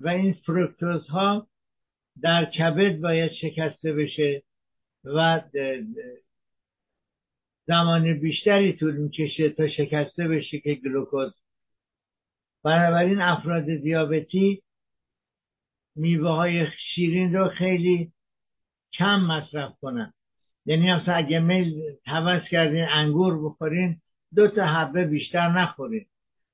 و 0.00 0.08
این 0.08 0.32
فروکتوز 0.32 1.08
ها 1.08 1.46
در 2.22 2.44
کبد 2.44 3.00
باید 3.00 3.32
شکسته 3.32 3.92
بشه 3.92 4.42
و 5.04 5.42
زمان 7.66 8.20
بیشتری 8.20 8.72
طول 8.72 8.96
می‌کشه 8.96 9.50
تا 9.50 9.68
شکسته 9.68 10.28
بشه 10.28 10.60
که 10.60 10.74
گلوکوز. 10.74 11.34
بنابراین 12.64 13.20
افراد 13.20 13.64
دیابتی 13.64 14.62
میوه 15.96 16.30
های 16.30 16.66
شیرین 16.94 17.34
رو 17.34 17.48
خیلی 17.48 18.12
کم 18.92 19.20
مصرف 19.20 19.72
کنن. 19.80 20.12
یعنی 20.66 20.92
مثلا 20.92 21.14
اگه 21.14 21.38
میل 21.38 21.82
حوض 22.06 22.42
کردین 22.50 22.84
انگور 22.84 23.44
بخورین 23.44 24.00
دو 24.34 24.48
تا 24.48 24.66
حبه 24.66 25.04
بیشتر 25.04 25.48
نخورین. 25.48 26.06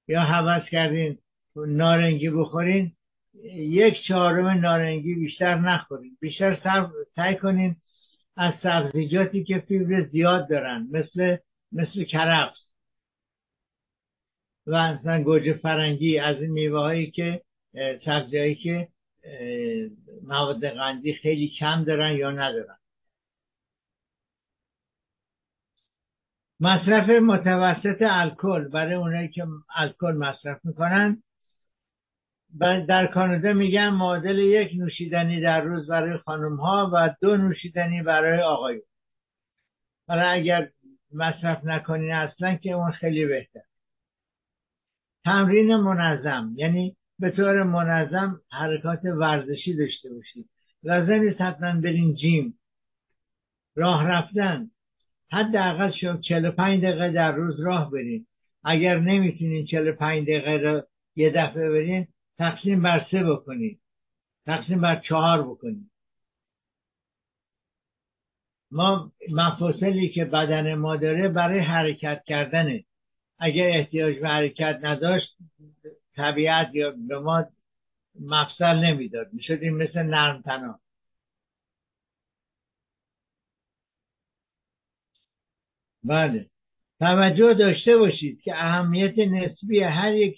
یا 0.09 0.21
حوض 0.21 0.63
کردین 0.71 1.19
نارنگی 1.57 2.31
بخورین 2.31 2.93
یک 3.55 3.95
چهارم 4.09 4.47
نارنگی 4.47 5.15
بیشتر 5.15 5.55
نخورین 5.55 6.17
بیشتر 6.21 6.83
سعی 7.17 7.37
کنین 7.37 7.77
از 8.37 8.55
سبزیجاتی 8.63 9.45
که 9.45 9.59
فیبر 9.59 10.03
زیاد 10.03 10.49
دارن 10.51 10.89
مثل 10.93 11.37
مثل 11.73 12.05
کرفس 12.05 12.59
و 14.67 14.75
اصلا 14.75 15.23
گوجه 15.23 15.53
فرنگی 15.53 16.19
از 16.19 16.37
این 16.43 16.51
میوه 16.51 16.79
هایی 16.79 17.11
که 17.11 17.43
سبزی 18.05 18.55
که 18.55 18.89
مواد 20.23 20.69
قندی 20.69 21.15
خیلی 21.15 21.49
کم 21.59 21.85
دارن 21.85 22.17
یا 22.17 22.31
ندارن. 22.31 22.77
مصرف 26.61 27.09
متوسط 27.09 28.03
الکل 28.03 28.69
برای 28.69 28.95
اونایی 28.95 29.29
که 29.29 29.47
الکل 29.77 30.13
مصرف 30.13 30.65
می‌کنن 30.65 31.23
در 32.59 33.07
کانادا 33.07 33.53
میگن 33.53 33.89
معادل 33.89 34.39
یک 34.39 34.71
نوشیدنی 34.77 35.41
در 35.41 35.61
روز 35.61 35.87
برای 35.87 36.19
خانم 36.19 36.57
ها 36.57 36.91
و 36.95 37.15
دو 37.21 37.37
نوشیدنی 37.37 38.03
برای 38.03 38.43
آقایون. 38.43 38.83
حالا 40.09 40.29
اگر 40.29 40.71
مصرف 41.15 41.65
نکنین 41.65 42.13
اصلا 42.13 42.55
که 42.55 42.71
اون 42.71 42.91
خیلی 42.91 43.27
بهتر. 43.27 43.61
تمرین 45.25 45.77
منظم 45.77 46.53
یعنی 46.57 46.97
به 47.19 47.31
طور 47.31 47.63
منظم 47.63 48.41
حرکات 48.51 49.05
ورزشی 49.05 49.77
داشته 49.77 50.15
باشید 50.15 50.49
لازم 50.83 51.13
نیست 51.13 51.41
حتما 51.41 51.81
برین 51.81 52.15
جیم. 52.15 52.59
راه 53.75 54.09
رفتن. 54.09 54.71
حداقل 55.33 55.91
شما 56.01 56.17
45 56.17 56.83
دقیقه 56.83 57.11
در 57.11 57.33
روز 57.33 57.61
راه 57.61 57.91
برین. 57.91 58.27
اگر 58.65 58.99
نمی‌تونین 58.99 59.67
45 59.67 60.23
دقیقه 60.23 60.51
رو 60.51 60.83
یه 61.17 61.31
دفعه 61.31 61.71
برین 61.71 62.07
تقسیم 62.41 62.83
بر 62.83 63.07
سه 63.11 63.25
بکنید 63.25 63.81
تقسیم 64.47 64.81
بر 64.81 65.01
چهار 65.09 65.43
بکنید 65.43 65.91
ما 68.71 69.13
مفاصلی 69.31 70.09
که 70.09 70.25
بدن 70.25 70.75
ما 70.75 70.97
داره 70.97 71.29
برای 71.29 71.59
حرکت 71.61 72.23
کردنه 72.27 72.85
اگر 73.39 73.69
احتیاج 73.69 74.19
به 74.19 74.29
حرکت 74.29 74.79
نداشت 74.83 75.37
طبیعت 76.17 76.75
یا 76.75 76.95
به 77.09 77.19
ما 77.19 77.45
مفصل 78.21 78.77
نمی‌داد. 78.77 79.33
می‌شدیم 79.33 79.77
مثل 79.77 80.03
نرم 80.03 80.43
تنا 80.43 80.81
بله. 86.05 86.47
توجه 87.01 87.55
داشته 87.55 87.97
باشید 87.97 88.41
که 88.43 88.55
اهمیت 88.57 89.19
نسبی 89.19 89.81
هر 89.83 90.15
یک 90.15 90.37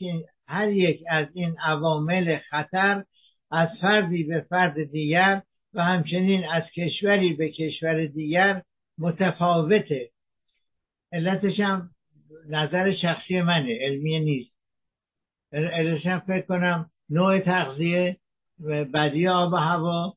هر 0.53 0.69
یک 0.69 1.05
از 1.11 1.27
این 1.35 1.57
عوامل 1.59 2.39
خطر 2.51 3.05
از 3.51 3.69
فردی 3.81 4.25
به 4.25 4.41
فرد 4.41 4.85
دیگر 4.85 5.43
و 5.75 5.85
همچنین 5.85 6.45
از 6.45 6.63
کشوری 6.77 7.33
به 7.33 7.49
کشور 7.49 8.07
دیگر 8.07 8.63
متفاوته. 8.99 10.11
علتش 11.13 11.61
هم 11.61 11.91
نظر 12.49 12.95
شخصی 13.03 13.41
منه 13.41 13.79
علمی 13.81 14.21
نیست. 14.21 14.53
علتش 15.53 16.07
هم 16.07 16.21
فکر 16.21 16.47
کنم 16.47 16.91
نوع 17.11 17.39
تغذیه 17.39 18.17
بدی 18.95 19.29
آب 19.29 19.53
و 19.53 19.57
هوا 19.57 20.17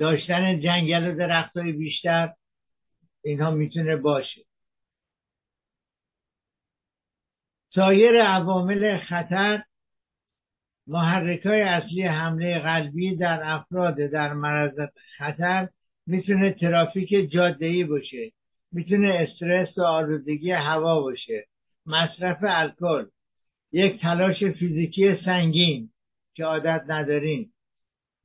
داشتن 0.00 0.60
جنگل 0.60 1.10
و 1.10 1.16
درخت 1.16 1.56
های 1.56 1.72
بیشتر 1.72 2.32
اینها 3.24 3.50
می‌تونه 3.50 3.96
باشه. 3.96 4.49
سایر 7.74 8.22
عوامل 8.22 8.98
خطر 8.98 9.62
محرک 10.86 11.46
های 11.46 11.62
اصلی 11.62 12.02
حمله 12.02 12.58
قلبی 12.58 13.16
در 13.16 13.40
افراد 13.44 13.96
در 13.96 14.32
معرض 14.32 14.80
خطر 15.18 15.68
می‌تونه 16.06 16.52
ترافیک 16.52 17.30
جاده 17.30 17.84
باشه 17.84 18.32
می‌تونه 18.72 19.14
استرس 19.14 19.78
و 19.78 19.82
آلودگی 19.82 20.50
هوا 20.50 21.00
باشه. 21.00 21.46
مصرف 21.86 22.38
الکل 22.42 23.04
یک 23.72 24.00
تلاش 24.00 24.44
فیزیکی 24.44 25.16
سنگین 25.24 25.90
که 26.34 26.44
عادت 26.44 26.84
نداریم. 26.88 27.52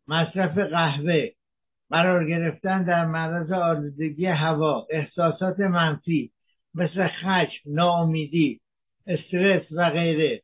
مصرف 0.07 0.57
قهوه 0.57 1.29
قرار 1.89 2.27
گرفتن 2.27 2.83
در 2.83 3.05
معرض 3.05 3.51
آلودگی 3.51 4.25
هوا 4.25 4.87
احساسات 4.89 5.59
منفی 5.59 6.31
مثل 6.75 7.07
خشم 7.07 7.61
ناامیدی 7.65 8.61
استرس 9.07 9.71
و 9.71 9.89
غیره. 9.89 10.41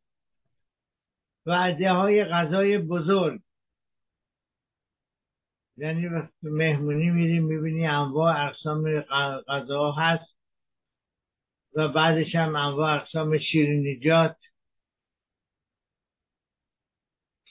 وعده 1.45 1.91
های 1.91 2.25
غذای 2.25 2.77
بزرگ. 2.77 3.41
یعنی 5.77 6.07
وقتی 6.07 6.33
مهمونی 6.47 7.09
میریم 7.09 7.43
می‌بینی 7.43 7.87
انواع 7.87 8.47
اقسام 8.47 9.01
غذا 9.47 9.91
هست. 9.91 10.31
و 11.75 11.87
بعدش 11.87 12.35
هم 12.35 12.55
انواع 12.55 13.01
اقسام 13.01 13.37
شیرینیجات 13.37 14.37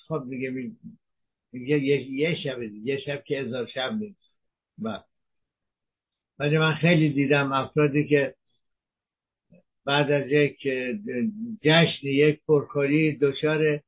خب 0.08 0.24
دیگه 0.28 0.50
میگه 1.52 1.78
یه 1.78 2.34
شب 2.44 2.62
یه 2.62 3.00
شب 3.06 3.24
که 3.24 3.40
هزار 3.40 3.66
شب 3.66 3.92
نیست. 3.92 4.34
بله. 4.78 5.04
ولی 6.38 6.58
من 6.58 6.74
خیلی 6.74 7.12
دیدم 7.12 7.52
افرادی 7.52 8.08
که 8.08 8.34
بعد 9.84 10.10
از 10.10 10.26
یک 10.28 10.68
جشن 11.62 12.06
یک 12.06 12.40
پرخوری 12.48 13.16
دچار 13.16 13.80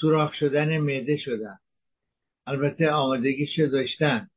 سوراخ 0.00 0.34
شدن 0.34 0.78
معده 0.78 1.16
شدن. 1.16 1.58
البته 2.46 2.90
آمادگیشو 2.90 3.66
داشتن. 3.66 4.30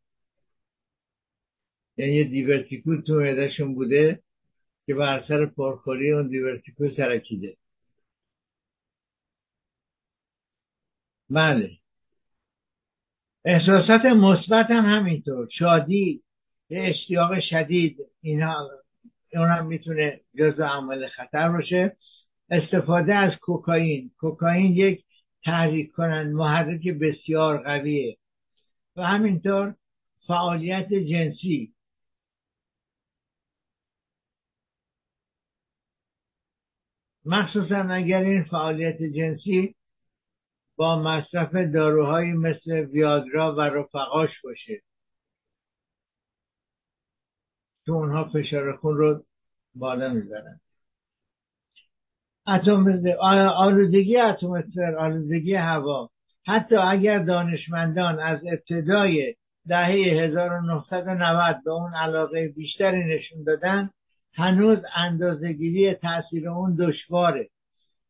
یعنی 1.98 2.16
یه 2.16 2.24
دیورتیکو 2.24 3.02
تو 3.02 3.14
معدهشون 3.14 3.76
بوده 3.76 4.20
که 4.86 4.94
بر 4.96 5.20
اثر 5.20 5.46
پرخوری 5.46 6.12
اون 6.12 6.28
دیورتیکو 6.28 6.88
ترکیده. 6.90 7.58
بله. 11.30 11.72
احساسات 13.46 14.06
مثبت 14.06 14.66
هم 14.70 14.86
همینطور. 14.86 15.50
شادی 15.60 16.24
اشتیاق 16.70 17.40
شدید 17.50 17.98
اینها 18.22 18.70
اون 19.34 19.48
هم 19.48 19.66
می‌تونه 19.66 20.22
جزء 20.40 20.64
عمل 20.64 21.08
خطر 21.08 21.50
باشه. 21.50 21.98
استفاده 22.50 23.16
از 23.16 23.32
کوکائین. 23.42 24.12
کوکائین 24.18 24.72
یک 24.72 25.06
تحریک 25.46 25.92
کنند 25.92 26.34
محرک 26.34 26.88
بسیار 26.88 27.58
قویه. 27.64 28.18
و 28.96 29.02
همینطور 29.04 29.76
فعالیت 30.28 30.94
جنسی. 30.94 31.74
مخصوصا 37.26 37.76
اگر 37.76 38.20
این 38.20 38.44
فعالیت 38.44 39.04
جنسی 39.04 39.76
با 40.76 41.02
مصرف 41.02 41.56
داروهایی 41.74 42.32
مثل 42.32 42.72
ویادرا 42.72 43.56
و 43.56 43.62
رفقاش 43.62 44.30
باشه. 44.44 44.82
تو 47.90 47.96
اونها 47.96 48.24
فشار 48.24 48.76
خون 48.76 48.98
رو 48.98 49.24
بالا 49.76 50.10
می‌برن. 50.10 50.60
اتم 52.48 53.04
آلودگی 53.56 54.18
اتمسفر 54.18 54.96
آلودگی 54.96 55.56
هوا. 55.56 56.10
حتی 56.48 56.76
اگر 56.76 57.20
دانشمندان 57.20 58.20
از 58.20 58.40
ابتدای 58.52 59.36
دهه 59.68 60.24
1990 60.24 61.56
به 61.66 61.72
اون 61.72 61.94
علاقه 61.96 62.48
بیشتری 62.48 63.04
نشون 63.04 63.44
دادن 63.44 63.90
هنوز 64.34 64.78
اندازهگیری 64.96 65.94
تاثیر 65.94 66.50
اون 66.50 66.76
دشواره. 66.80 67.50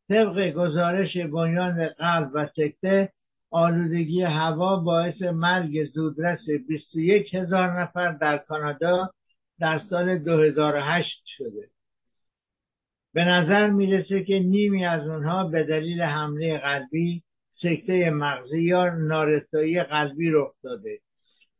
طبق 0.09 0.49
گزارش 0.51 1.17
بنیان 1.17 1.87
قلب 1.87 2.29
و 2.33 2.47
سکته 2.55 3.09
آلودگی 3.51 4.21
هوا 4.21 4.75
باعث 4.75 5.21
مرگ 5.21 5.85
زودرس 5.93 6.49
21 6.67 7.35
هزار 7.35 7.81
نفر 7.81 8.11
در 8.11 8.37
کانادا 8.37 9.09
در 9.59 9.81
سال 9.89 10.17
2008 10.17 11.23
شده. 11.37 11.69
به 13.13 13.23
نظر 13.25 13.69
می‌رسه 13.69 14.23
که 14.23 14.39
نیمی 14.39 14.85
از 14.85 15.07
اونها 15.07 15.43
به 15.43 15.63
دلیل 15.63 16.01
حمله 16.01 16.57
قلبی 16.57 17.23
سکته 17.61 18.09
مغزی 18.09 18.61
یا 18.61 18.89
نارسایی 18.89 19.83
قلبی 19.83 20.29
رخ 20.29 20.51
داده. 20.63 20.99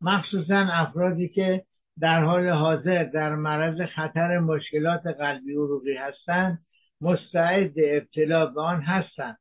مخصوصا 0.02 0.68
افرادی 0.72 1.28
که 1.28 1.64
در 2.00 2.24
حال 2.24 2.50
حاضر 2.50 3.04
در 3.04 3.36
معرض 3.36 3.82
خطر 3.96 4.40
مشکلات 4.40 5.08
قلبی 5.08 5.54
عروقی 5.54 5.94
هستند 5.94 6.60
مستعد 7.02 7.74
ابتلا 7.78 8.46
به 8.46 8.62
آن 8.62 8.82
هستند. 8.82 9.38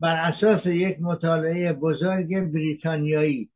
بر 0.00 0.32
اساس 0.32 0.66
یک 0.66 0.96
مطالعه 1.00 1.72
بزرگ 1.72 2.52
بریتانیایی 2.52 3.50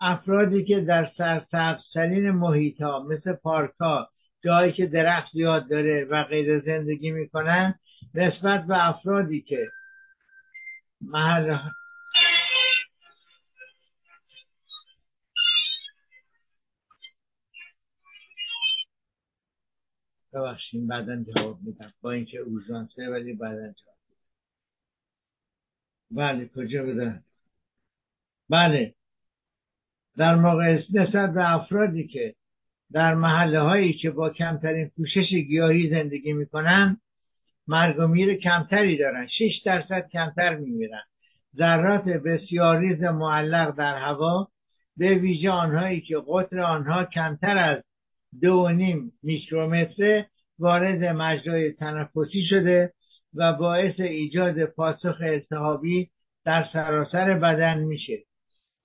افرادی 0.00 0.64
که 0.64 0.80
در 0.80 1.10
سرسبزترین 1.18 2.30
محیط 2.30 2.82
ها 2.82 3.02
مثل 3.02 3.32
پارک 3.32 3.74
ها 3.80 4.10
جایی 4.44 4.72
که 4.72 4.86
درخت 4.86 5.32
زیاد 5.32 5.68
داره 5.70 6.04
و 6.04 6.24
غیر 6.24 6.60
زندگی 6.60 7.10
می‌کنن 7.10 7.78
نسبت 8.14 8.66
به 8.66 8.88
افرادی 8.88 9.40
که 9.42 9.68
محل 11.00 11.58
ببخشیم 20.32 20.86
بعدا 20.86 21.22
جواب 21.22 21.58
میدم. 21.62 21.92
با 22.02 22.12
اینکه 22.12 22.38
اوزانسه 22.38 23.08
ولی 23.08 23.32
بعدا 23.32 23.72
جواب 23.72 23.96
بله 26.10 26.48
کجا 26.48 26.82
بدن 26.82 27.24
بله. 28.50 28.95
در 30.16 30.34
موقع 30.34 30.78
نسبت 30.92 31.34
به 31.34 31.54
افرادی 31.54 32.06
که 32.06 32.34
در 32.92 33.14
محله 33.14 33.60
هایی 33.60 33.92
که 33.92 34.10
با 34.10 34.30
کمترین 34.30 34.90
پوشش 34.96 35.28
گیاهی 35.48 35.90
زندگی 35.90 36.32
می‌کنن 36.32 37.00
مرگ 37.68 37.98
و 37.98 38.06
میر 38.06 38.34
کمتری 38.34 38.98
دارن. 38.98 39.26
6 39.38 39.62
درصد 39.64 40.08
کمتر 40.12 40.56
میمیرن. 40.56 41.02
ذرات 41.56 42.04
بسیار 42.04 42.78
ریز 42.78 43.02
معلق 43.02 43.76
در 43.76 43.98
هوا 43.98 44.48
به 44.96 45.14
ویژه 45.14 45.50
آنهایی 45.50 46.00
که 46.00 46.16
قطر 46.28 46.60
آنها 46.60 47.04
کمتر 47.04 47.58
از 47.58 47.82
دو 48.42 48.68
نیم 48.68 49.12
میکرومتر 49.22 50.24
وارد 50.58 51.04
مجرای 51.04 51.72
تنفسی 51.72 52.46
شده 52.50 52.92
و 53.34 53.52
باعث 53.52 54.00
ایجاد 54.00 54.64
پاسخ 54.64 55.16
التهابی 55.20 56.10
در 56.44 56.64
سراسر 56.72 57.34
بدن 57.34 57.78
میشه. 57.78 58.18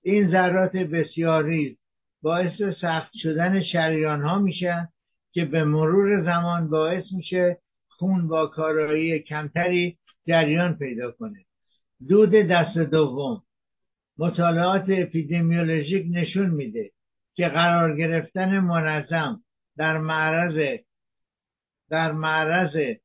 این 0.02 0.30
ذرات 0.30 0.76
بسیار 0.76 1.44
ریز 1.44 1.76
باعث 2.22 2.62
سخت 2.80 3.10
شدن 3.14 3.62
شریان 3.72 4.22
ها 4.22 4.38
میشن 4.38 4.88
که 5.32 5.44
به 5.44 5.64
مرور 5.64 6.24
زمان 6.24 6.70
باعث 6.70 7.04
میشه 7.12 7.58
خون 7.88 8.28
با 8.28 8.46
کارایی 8.46 9.18
کمتری 9.18 9.98
جریان 10.26 10.74
پیدا 10.76 11.10
کنه. 11.10 11.44
دود 12.08 12.30
دست 12.30 12.78
دوم. 12.78 13.42
مطالعات 14.18 14.84
اپیدمیولوژیک 14.88 16.06
نشون 16.10 16.50
میده 16.50 16.90
که 17.34 17.48
قرار 17.48 17.96
گرفتن 17.96 18.58
منظم 18.58 19.40
در 19.76 19.98
معرض 19.98 20.78
در 21.90 22.12
معرض 22.12 22.96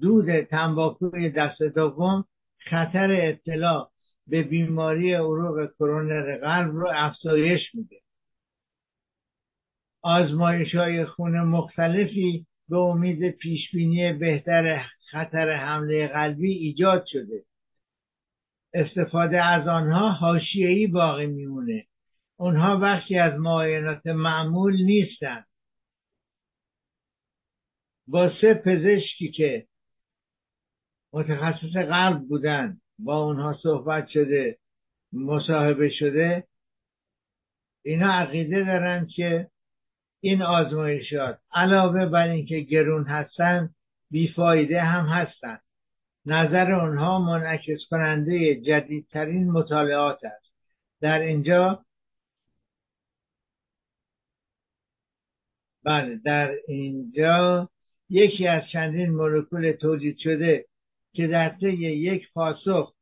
دود 0.00 0.40
تنباکوی 0.40 1.30
دست 1.30 1.62
دوم 1.62 2.24
خطر 2.58 3.12
اطلاع 3.12 3.90
به 4.26 4.42
بیماری 4.42 5.14
عروق 5.14 5.70
کرونر 5.78 6.38
قلب 6.38 6.76
رو 6.76 6.90
افزایش 6.94 7.74
میده. 7.74 8.00
آزمایش 10.02 10.74
های 10.74 11.04
خون 11.04 11.40
مختلفی 11.40 12.46
به 12.68 12.76
امید 12.76 13.30
پیشبینی 13.30 14.12
بهتر 14.12 14.84
خطر 15.10 15.56
حمله 15.56 16.08
قلبی 16.08 16.52
ایجاد 16.52 17.04
شده. 17.06 17.44
استفاده 18.74 19.42
از 19.42 19.68
آنها 19.68 20.10
حاشیه‌ای 20.10 20.86
باقی 20.86 21.26
میمونه. 21.26 21.86
اونها 22.36 22.76
بخشی 22.76 23.18
از 23.18 23.40
معاینات 23.40 24.06
معمول 24.06 24.82
نیستند. 24.82 25.46
با 28.06 28.32
سه 28.40 28.54
پزشکی 28.54 29.30
که 29.30 29.66
متخصص 31.12 31.76
قلب 31.76 32.28
بودن 32.28 32.80
با 32.98 33.24
اونها 33.24 33.58
صحبت 33.62 34.08
شده 34.08 34.58
مصاحبه 35.12 35.90
شده 35.90 36.44
اینا 37.82 38.12
عقیده 38.12 38.64
دارن 38.64 39.06
که 39.16 39.50
این 40.20 40.42
آزمایشات 40.42 41.38
علاوه 41.52 42.06
بر 42.06 42.28
اینکه 42.28 42.60
گرون 42.60 43.04
هستن 43.04 43.74
بیفایده 44.10 44.82
هم 44.82 45.06
هستند 45.06 45.60
نظر 46.26 46.72
اونها 46.72 47.18
منعکس 47.18 47.80
کننده 47.90 48.54
جدیدترین 48.54 49.50
مطالعات 49.50 50.24
است. 50.24 50.52
در 51.00 51.18
اینجا 51.18 51.84
بله 55.84 56.16
در 56.16 56.54
اینجا 56.68 57.68
یکی 58.10 58.48
از 58.48 58.62
چندین 58.72 59.10
مولکول 59.10 59.72
تولید 59.72 60.18
شده 60.18 60.66
که 61.14 61.26
در 61.26 61.48
طی 61.48 61.72
یک 61.82 62.32
پاسخ 62.32 62.94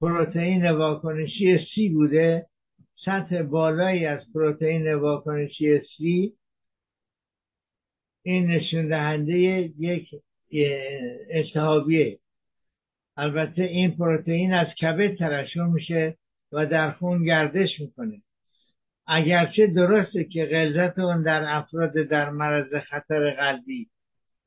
پروتئین 0.00 0.70
واکنشی 0.70 1.58
سی 1.74 1.88
بوده 1.88 2.46
سطح 3.04 3.42
بالایی 3.42 4.06
از 4.06 4.20
پروتئین 4.34 4.94
واکنشی 4.94 5.80
سی 5.96 6.32
این 8.22 8.46
نشون 8.46 8.88
دهنده 8.88 9.38
یک 9.78 10.08
التهابیه. 11.30 12.18
البته 13.16 13.62
این 13.62 13.96
پروتئین 13.96 14.52
از 14.52 14.66
کبد 14.80 15.16
ترشح 15.18 15.62
میشه 15.62 16.16
و 16.52 16.66
در 16.66 16.90
خون 16.90 17.24
گردش 17.24 17.80
می‌کنه. 17.80 18.22
اگرچه 19.06 19.66
درسته 19.66 20.24
که 20.24 20.44
غلظت 20.44 20.98
اون 20.98 21.22
در 21.22 21.44
افراد 21.46 21.92
در 21.92 22.30
مرض 22.30 22.74
خطر 22.74 23.30
قلبی 23.30 23.88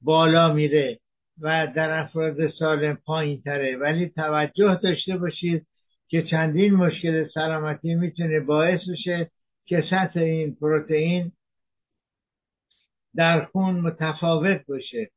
بالا 0.01 0.53
میره 0.53 0.99
و 1.41 1.67
در 1.75 1.99
افراد 1.99 2.51
سالم 2.59 2.95
پایین 2.95 3.41
تره 3.41 3.77
ولی 3.77 4.09
توجه 4.09 4.79
داشته 4.83 5.17
باشید 5.17 5.67
که 6.07 6.23
چندین 6.31 6.73
مشکل 6.73 7.27
سلامتی 7.33 7.95
می‌تونه 7.95 8.39
باعث 8.39 8.79
بشه 8.89 9.31
که 9.65 9.83
سطح 9.89 10.19
این 10.19 10.55
پروتئین 10.55 11.31
در 13.15 13.45
خون 13.45 13.79
متفاوت 13.79 14.65
باشه. 14.67 15.09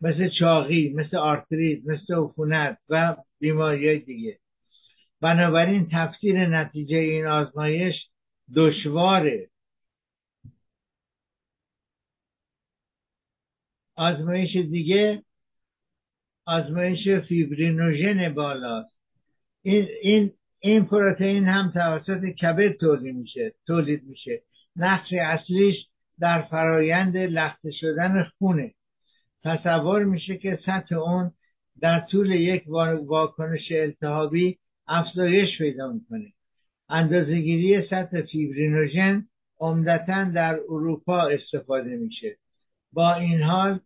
مثل 0.00 0.28
چاقی 0.40 0.92
مثل 0.96 1.16
آرتریت 1.16 1.86
مثل 1.86 2.14
عفونت 2.14 2.78
و 2.88 3.16
بیماری 3.38 3.98
دیگه. 3.98 4.38
بنابراین 5.20 5.88
تفسیر 5.92 6.46
نتیجه 6.46 6.96
این 6.96 7.26
آزمایش 7.26 7.94
دشواره. 8.56 9.48
آزمایش 13.96 14.56
دیگه 14.56 15.22
آزمایش 16.46 17.08
فیبرینوژن 17.08 18.34
بالاست. 18.34 18.92
این 19.62 19.88
این 20.02 20.32
این 20.60 20.84
پروتئین 20.84 21.44
هم 21.44 21.70
توسط 21.74 22.24
کبد 22.24 22.72
تولید 22.72 23.16
میشه 23.16 23.54
تولید 23.66 24.02
میشه. 24.04 24.42
نقش 24.76 25.12
اصلیش 25.12 25.76
در 26.20 26.42
فرایند 26.42 27.16
لخته 27.16 27.70
شدن 27.80 28.26
خونه. 28.38 28.74
تصور 29.44 30.04
میشه 30.04 30.36
که 30.36 30.58
سطح 30.66 30.94
اون 30.94 31.32
در 31.80 32.00
طول 32.00 32.30
یک 32.30 32.62
واکنش 33.06 33.72
التهابی 33.72 34.58
افزایش 34.88 35.58
پیدا 35.58 35.92
می‌کنه. 35.92 36.32
اندازهگیری 36.88 37.88
سطح 37.90 38.22
فیبرینوژن 38.22 39.26
عمدتا 39.60 40.24
در 40.24 40.54
اروپا 40.68 41.28
استفاده 41.28 41.96
میشه. 41.96 42.36
با 42.92 43.14
این 43.14 43.42
حال 43.42 43.80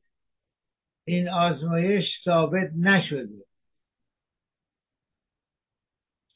این 1.08 1.28
آزمایش 1.28 2.04
ثابت 2.24 2.70
نشده. 2.78 3.44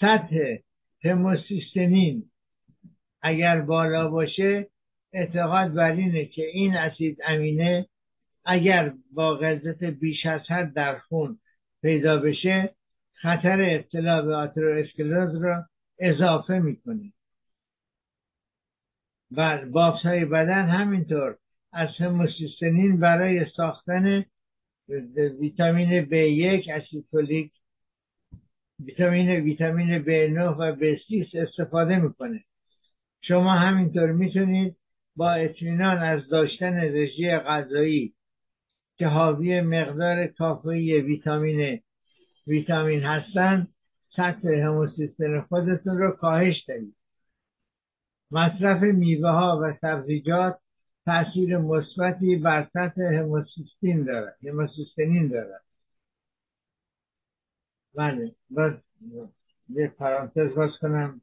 سطح 0.01 0.57
هموسیستمین 1.05 2.31
اگر 3.23 3.61
بالا 3.61 4.09
باشه 4.09 4.67
اعتقاد 5.13 5.75
بر 5.75 5.91
اینه 5.91 6.25
که 6.25 6.47
این 6.47 6.77
اسید 6.77 7.19
امینه 7.27 7.87
اگر 8.45 8.93
با 9.13 9.35
غلظت 9.35 9.85
بیش 9.85 10.27
از 10.27 10.41
حد 10.49 10.73
در 10.75 10.99
خون 10.99 11.39
پیدا 11.83 12.17
بشه 12.17 12.75
خطر 13.13 13.61
ابتلا 13.71 14.23
به 14.23 14.35
آترواسکلروز 14.35 15.43
را 15.43 15.65
اضافه 15.99 16.59
می‌کنه. 16.59 17.13
و 19.31 19.67
بافت 19.67 20.07
های 20.07 20.25
بدن 20.25 20.69
همینطور 20.69 21.37
از 21.73 21.89
هموسیستنین 21.99 23.01
برای 23.01 23.47
ساختن 23.57 24.25
ویتامین 25.41 26.05
B1 26.05 26.69
اسیدفولیک 26.69 27.53
ویتامین 28.85 29.31
ویتامین 29.31 30.03
B9 30.03 30.39
و 30.59 30.77
B6 30.77 31.35
استفاده 31.35 31.97
می‌کنه. 31.97 32.45
شما 33.23 33.53
همینطور 33.53 34.13
می‌تونید 34.13 34.77
با 35.17 35.33
اطمینان 35.33 35.99
از 35.99 36.29
داشتن 36.29 36.81
رژی 36.81 37.31
غذایی 37.31 38.15
که 38.97 39.07
حاوی 39.07 39.61
مقدار 39.61 40.27
کافی 40.27 40.95
ویتامین 40.95 41.81
ویتامین 42.47 43.03
هستند 43.03 43.69
سطح 44.17 44.49
هموسیستم 44.49 45.41
خودتون 45.41 45.99
رو 45.99 46.11
کاهش 46.11 46.65
دهید. 46.69 46.97
مصرف 48.31 48.83
میوه 48.83 49.31
ها 49.31 49.61
و 49.63 49.75
سبزیجات 49.81 50.59
تاثیر 51.11 51.59
مثبتی 51.59 52.37
بر 52.37 52.69
سطح 52.73 53.03
هموسیستین 53.03 54.05
دارد 54.05 54.37
هموسیستنین 54.47 55.29
دارد. 55.29 55.63
بله 57.95 58.35
باز 58.51 58.73
یه 59.69 59.89
پرانتز 59.89 60.55
باز 60.55 60.71
کنم. 60.81 61.21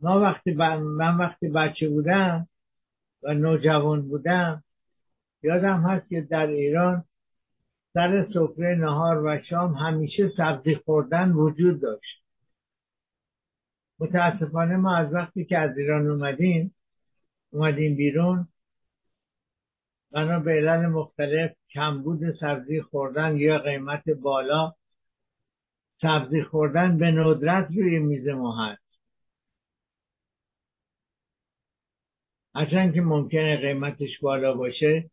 ما 0.00 0.20
وقتی 0.20 0.52
من 0.52 1.16
وقتی 1.16 1.48
بچه 1.48 1.88
بودم 1.88 2.48
و 3.22 3.34
نوجوان 3.34 4.08
بودم 4.08 4.64
یادم 5.42 5.80
هست 5.80 6.08
که 6.08 6.20
در 6.20 6.46
ایران 6.46 7.04
سر 7.94 8.28
سفره 8.34 8.74
نهار 8.74 9.24
و 9.24 9.42
شام 9.50 9.74
همیشه 9.74 10.32
سبزی 10.36 10.74
خوردن 10.74 11.32
وجود 11.32 11.80
داشت. 11.80 12.21
متاسفانه 14.02 14.76
ما 14.76 14.96
از 14.96 15.12
وقتی 15.14 15.44
که 15.44 15.58
از 15.58 15.78
ایران 15.78 16.10
اومدیم 16.10 16.74
اومدیم 17.50 17.96
بیرون 17.96 18.48
بنا 20.10 20.38
به 20.38 20.50
علل 20.52 20.86
مختلف 20.86 21.50
کمبود 21.70 22.34
سبزی 22.40 22.82
خوردن 22.82 23.36
یا 23.36 23.58
قیمت 23.58 24.10
بالا 24.10 24.74
سبزی 26.00 26.42
خوردن 26.42 26.98
به 26.98 27.10
ندرت 27.10 27.68
روی 27.70 27.98
میز 27.98 28.28
ما 28.28 28.66
هست. 28.66 28.82
هرچند 32.54 32.94
که 32.94 33.00
ممکنه 33.00 33.56
قیمتش 33.56 34.18
بالا 34.20 34.54
باشه 34.54 35.10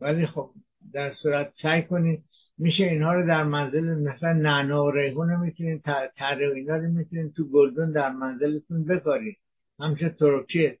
ولی 0.00 0.26
خب 0.26 0.50
در 0.92 1.14
صورت 1.14 1.52
سعی 1.62 1.82
کنید 1.82 2.24
میشه 2.58 2.84
اینها 2.84 3.12
رو 3.12 3.26
در 3.26 3.42
منزل 3.42 3.84
مثلا 3.84 4.32
نعنا 4.32 4.84
و 4.84 4.90
ریحون 4.90 5.30
رو 5.30 5.38
می‌تونید 5.38 5.82
تره 6.16 6.50
و 6.50 6.52
اینا 6.52 6.76
رو 6.76 6.88
می‌تونید 6.88 7.34
تو 7.34 7.44
گلدون 7.44 7.92
در 7.92 8.10
منزلتون 8.10 8.84
بکارید 8.84 9.38
همچه 9.78 10.08
ترکیه. 10.08 10.78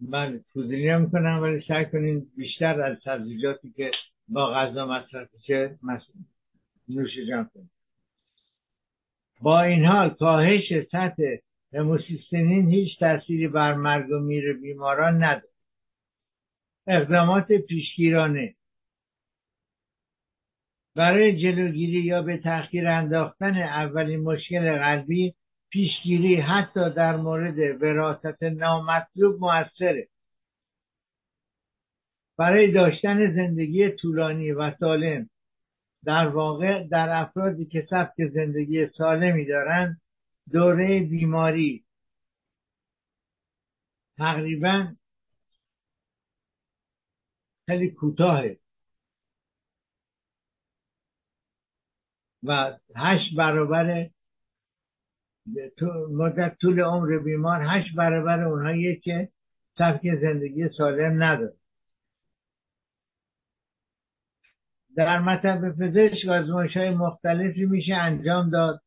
من 0.00 0.40
فوزینی 0.52 0.88
هم 0.88 1.00
می‌کنم 1.00 1.40
ولی 1.42 1.64
سعی 1.68 1.86
کنید 1.86 2.34
بیشتر 2.36 2.82
از 2.82 2.98
سبزیجاتی 3.04 3.72
که 3.76 3.90
با 4.28 4.50
غذا 4.50 4.86
مصرف 4.86 5.28
میشه 5.34 5.78
نوش 6.88 7.10
جان 7.28 7.50
کنید 7.54 7.70
با 9.40 9.62
این 9.62 9.84
حال 9.84 10.10
کاهش 10.10 10.72
سطح 10.92 11.36
هموسیستنین 11.72 12.70
هیچ 12.70 12.98
تأثیری 12.98 13.48
بر 13.48 13.74
مرگ 13.74 14.10
و 14.10 14.18
میر 14.18 14.52
بیماران 14.52 15.24
نداره. 15.24 15.52
اقدامات 16.86 17.52
پیشگیرانه. 17.52 18.54
برای 20.96 21.42
جلوگیری 21.42 22.02
یا 22.02 22.22
به 22.22 22.38
تأخیر 22.38 22.88
انداختن 22.88 23.56
اولین 23.56 24.20
مشکل 24.20 24.78
قلبی 24.78 25.34
پیشگیری 25.70 26.36
حتی 26.36 26.90
در 26.90 27.16
مورد 27.16 27.82
وراثت 27.82 28.42
نامطلوب 28.42 29.40
موثره. 29.40 30.08
برای 32.38 32.72
داشتن 32.72 33.34
زندگی 33.34 33.90
طولانی 33.90 34.52
و 34.52 34.74
سالم 34.80 35.30
در 36.04 36.28
واقع 36.28 36.88
در 36.88 37.08
افرادی 37.08 37.64
که 37.64 37.86
سبک 37.90 38.26
زندگی 38.32 38.86
سالمی 38.86 39.44
دارند 39.44 40.00
دوره 40.52 41.00
بیماری 41.00 41.84
تقریبا 44.18 44.94
خیلی 47.66 47.90
کوتاهه. 47.90 48.59
و 52.42 52.72
هشت 52.96 53.36
برابر 53.36 54.06
مدت 56.10 56.56
طول 56.60 56.80
عمر 56.80 57.18
بیمار 57.18 57.62
هشت 57.62 57.96
برابر 57.96 58.44
اونهایی 58.44 58.96
که 58.96 59.28
سبک 59.78 60.14
زندگی 60.22 60.68
سالم 60.78 61.22
نداره. 61.22 61.52
در 64.96 65.18
مطب 65.18 65.70
پزشک 65.70 66.28
آزمایش 66.28 66.76
های 66.76 66.90
مختلفی 66.90 67.66
میشه 67.66 67.94
انجام 67.94 68.50
داد. 68.50 68.82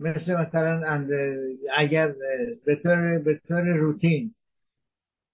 مثل 0.00 0.34
مثلا 0.34 1.06
اگر 1.78 2.14
به 2.66 2.76
طور, 2.76 3.18
به 3.18 3.40
طور 3.48 3.62
روتین 3.62 4.34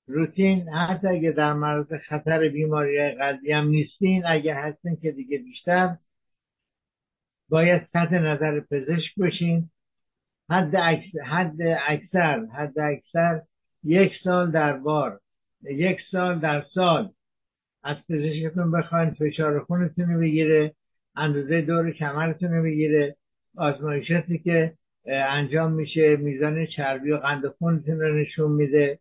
روتین 0.07 0.69
حتی 0.69 1.07
اگه 1.07 1.31
در 1.31 1.53
معرض 1.53 1.93
خطر 2.09 2.49
بیماری 2.49 3.11
قلبی 3.11 3.53
هم 3.53 3.69
نیستین 3.69 4.27
اگر 4.27 4.55
هستین 4.55 4.97
که 4.97 5.13
دیگه 5.13 5.39
بیشتر 5.39 5.97
باید 7.49 7.83
تحت 7.93 8.13
نظر 8.13 8.61
پزشک 8.61 9.15
باشین 9.17 9.71
حد 10.51 10.77
اکثر 10.77 11.21
حد 11.21 11.63
اکثر 11.89 12.47
حد 12.47 12.79
اکثر 12.79 13.43
یک 13.85 14.13
سال 14.25 14.51
در 14.51 14.73
بار 14.73 15.21
یک 15.63 15.99
سال 16.11 16.39
در 16.39 16.65
سال. 16.75 17.13
از 17.83 17.97
پزشکتون 18.09 18.71
بخواین 18.71 19.11
فشار 19.11 19.61
خونتون 19.61 20.11
رو 20.11 20.21
بگیره 20.21 20.75
اندازه 21.17 21.61
دور 21.61 21.91
کمرتون 21.91 22.53
رو 22.53 22.63
بگیره. 22.63 23.17
آزمایشاتی 23.57 24.39
که 24.39 24.73
انجام 25.07 25.73
میشه 25.73 26.17
میزان 26.17 26.67
چربی 26.67 27.11
و 27.11 27.17
قند 27.17 27.49
خونتون 27.49 28.01
رو 28.01 28.19
نشون 28.19 28.53
میده. 28.53 28.99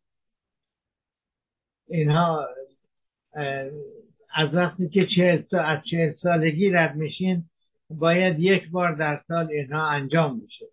اینها 1.88 2.48
از 4.36 4.54
وقتی 4.54 4.90
که 4.90 5.08
چهل 5.16 5.44
از 5.52 5.80
چهل 5.92 6.14
سالگی 6.14 6.70
رد 6.70 6.96
میشین 6.96 7.44
باید 7.90 8.40
یک 8.40 8.70
بار 8.70 8.96
در 8.96 9.22
سال 9.28 9.52
اینها 9.52 9.90
انجام 9.90 10.40
میشه 10.42 10.66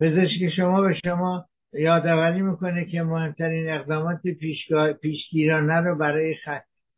پزشک 0.00 0.48
شما 0.56 0.80
به 0.80 1.00
شما 1.04 1.46
یادآوری 1.72 2.42
می‌کنه 2.42 2.84
که 2.84 3.02
مهمترین 3.02 3.70
اقدامات 3.70 4.20
پیشگیرانه 5.02 5.80
رو 5.80 5.96
برای 5.96 6.36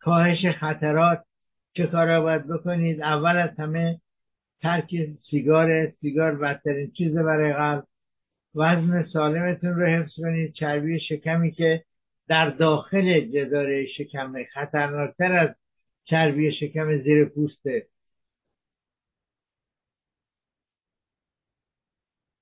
کاهش 0.01 0.47
خطرات 0.61 1.25
چه 1.77 1.87
کارا 1.87 2.21
باید 2.21 2.47
بکنید؟ 2.47 3.03
اول 3.03 3.37
از 3.37 3.51
همه 3.59 4.01
ترک 4.63 4.91
سیگار 5.31 5.91
سیگار 5.91 6.35
بدترین 6.35 6.91
چیز 6.91 7.15
برای 7.15 7.53
قلب. 7.53 7.85
وزن 8.55 9.07
سالمتون 9.13 9.75
رو 9.75 9.87
حفظ 9.87 10.13
کنید. 10.17 10.53
چربی 10.53 11.01
شکمی 11.01 11.51
که 11.51 11.85
در 12.29 12.51
داخل 12.51 13.21
جداره 13.21 13.87
شکم 13.87 14.35
خطرناکتر 14.53 15.33
از 15.33 15.55
چربی 16.05 16.53
شکم 16.61 17.03
زیر 17.03 17.25
پوسته 17.25 17.87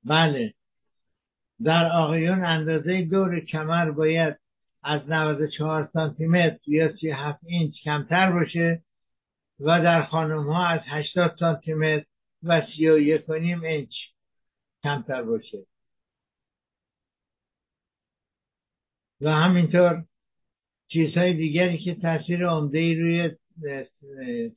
بله. 0.05 0.55
در 1.65 1.93
آقایون 1.93 2.45
اندازه 2.45 3.03
دور 3.03 3.41
کمر 3.41 3.91
باید 3.91 4.37
از 4.83 5.01
94 5.09 5.91
سانتی 5.93 6.27
متر 6.27 6.59
یا 6.67 6.97
37 6.97 7.39
اینچ 7.45 7.75
کمتر 7.85 8.33
باشه 8.33 8.83
و 9.61 9.83
در 9.83 10.03
خانم 10.07 10.51
ها 10.51 10.67
از 10.67 10.81
80 10.87 11.37
سانتی 11.41 11.75
متر 11.75 12.07
و 12.43 12.63
31 12.77 13.31
اینچ 13.31 13.91
کمتر 14.83 15.23
باشه. 15.23 15.67
و 19.21 19.31
همینطور 19.31 20.05
چیزهای 20.89 21.35
دیگری 21.35 21.79
که 21.79 21.95
تاثیر 21.95 22.47
عمده 22.47 22.79
ای 22.79 22.95
روی 22.95 23.31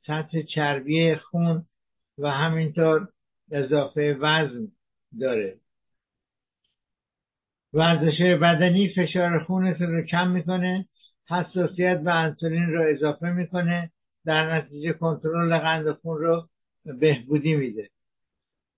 سطح 0.06 0.42
چربی 0.54 1.14
خون 1.14 1.66
و 2.18 2.30
همینطور 2.30 3.08
اضافه 3.52 4.16
وزن 4.20 4.68
داره. 5.20 5.56
ورزش 7.72 8.20
بدنی 8.42 8.94
فشار 8.96 9.44
خونتون 9.44 9.86
رو 9.86 10.02
کم 10.02 10.30
می‌کنه 10.30 10.88
حساسیت 11.28 12.00
به 12.00 12.14
انسولین 12.14 12.72
رو 12.72 12.82
اضافه 12.90 13.30
می‌کنه 13.30 13.90
در 14.24 14.56
نتیجه 14.56 14.92
کنترل 14.92 15.58
قند 15.58 15.92
خون 15.92 16.18
رو 16.18 16.48
بهبودی 16.84 17.54
میده. 17.54 17.90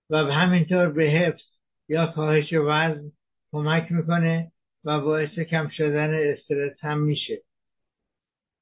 و 0.09 0.17
همینطور 0.17 0.89
به 0.89 1.03
حفظ 1.03 1.43
یا 1.89 2.07
کاهش 2.07 2.53
وزن 2.53 3.11
کمک 3.51 3.91
می‌کنه 3.91 4.51
و 4.83 4.99
باعث 4.99 5.39
کم 5.39 5.69
شدن 5.69 6.13
استرس 6.13 6.77
هم 6.81 6.99
میشه. 6.99 7.41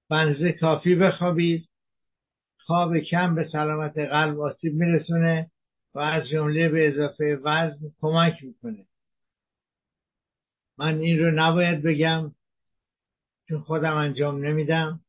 بنزه 0.09 0.51
کافی 0.51 0.95
بخوابید. 0.95 1.69
خواب 2.57 2.97
کم 2.99 3.35
به 3.35 3.49
سلامت 3.51 3.97
قلب 3.97 4.39
آسیب 4.39 4.73
میرسونه 4.73 5.51
و 5.93 5.99
از 5.99 6.29
جمله 6.29 6.69
به 6.69 6.87
اضافه 6.87 7.39
وزن 7.43 7.91
کمک 8.01 8.43
می‌کنه. 8.43 8.85
من 10.77 10.99
این 10.99 11.19
رو 11.19 11.31
نباید 11.31 11.81
بگم 11.83 12.31
چون 13.47 13.61
خودم 13.61 13.95
انجام 13.95 14.45
نمیدم 14.45 14.99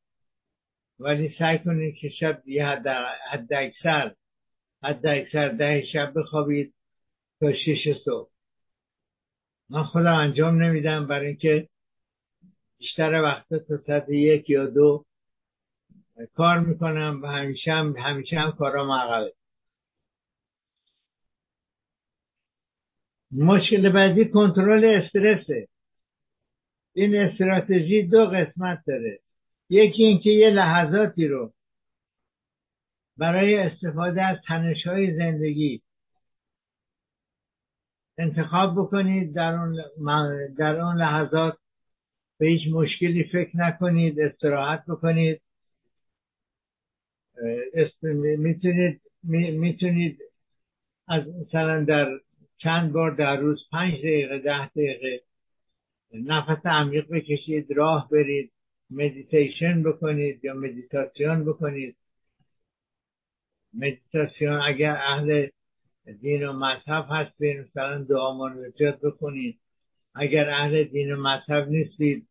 ولی 0.98 1.34
سعی 1.38 1.58
کنید 1.58 1.96
که 1.96 2.08
شب 2.08 2.42
یه 2.48 2.66
حد 2.66 3.52
اکثر 3.52 4.14
حد 4.82 5.06
اکثر 5.06 5.48
ده 5.48 5.84
شب 5.92 6.12
بخوابید 6.16 6.74
تا 7.40 7.52
شش 7.52 8.02
صبح. 8.04 8.30
من 9.70 9.84
خودم 9.84 10.14
انجام 10.14 10.62
نمیدم 10.62 11.06
برای 11.06 11.26
اینکه 11.26 11.68
بیشتر 12.78 13.22
وقتا 13.22 13.58
تا 13.58 13.78
ساعت 13.86 14.08
یک 14.08 14.50
یا 14.50 14.66
دو 14.66 15.04
کار 16.34 16.58
می‌کنم 16.58 17.20
و 17.22 17.26
همیشه 17.26 17.72
هم 17.72 17.96
همیشه 17.96 18.36
هم 18.36 18.52
کارام 18.52 18.90
عقبه 18.90 19.32
مشکل 23.30 23.92
بعدی 23.92 24.28
کنترل 24.28 24.84
استرسه. 24.84 25.68
این 26.94 27.16
استراتژی 27.16 28.02
دو 28.02 28.26
قسمت 28.26 28.82
داره. 28.86 29.20
یکی 29.70 30.02
اینکه 30.02 30.30
یه 30.30 30.50
لحظاتی 30.50 31.28
رو 31.28 31.52
برای 33.16 33.56
استفاده 33.56 34.22
از 34.22 34.38
تنش 34.48 34.86
های 34.86 35.16
زندگی 35.16 35.82
انتخاب 38.18 38.72
بکنید. 38.72 39.34
در 39.34 39.54
اون, 39.54 39.76
در 40.58 40.80
اون 40.80 40.96
لحظات 40.96 41.58
به 42.38 42.46
هیچ 42.46 42.62
مشکلی 42.72 43.24
فکر 43.24 43.56
نکنید 43.56 44.20
استراحت 44.20 44.84
بکنید. 44.88 45.40
می‌تونید 48.38 49.00
می‌تونید 49.58 50.18
از 51.08 51.22
مثلا 51.28 51.84
در 51.84 52.20
چند 52.58 52.92
بار 52.92 53.10
در 53.10 53.36
روز 53.36 53.68
پنج 53.72 53.98
دقیقه 53.98 54.38
ده 54.38 54.66
دقیقه 54.66 55.20
نفس 56.12 56.66
عمیق 56.66 57.08
بکشید 57.08 57.72
راه 57.72 58.08
برید 58.10 58.52
مدیتیشن 58.90 59.82
بکنید 59.82 60.44
یا 60.44 60.54
مدیتاسیون 60.54 61.44
بکنید. 61.44 61.96
مدیتاسیون 63.74 64.60
اگر 64.60 64.96
اهل 64.96 65.48
دین 66.20 66.46
و 66.46 66.52
مذهب 66.52 67.06
هستید 67.10 67.60
مثلا 67.60 67.98
دعا 68.02 68.38
مناجات 68.38 69.00
بکنید 69.00 69.58
اگر 70.14 70.50
اهل 70.50 70.84
دین 70.84 71.12
و 71.12 71.16
مذهب 71.16 71.68
نیستید 71.68 72.25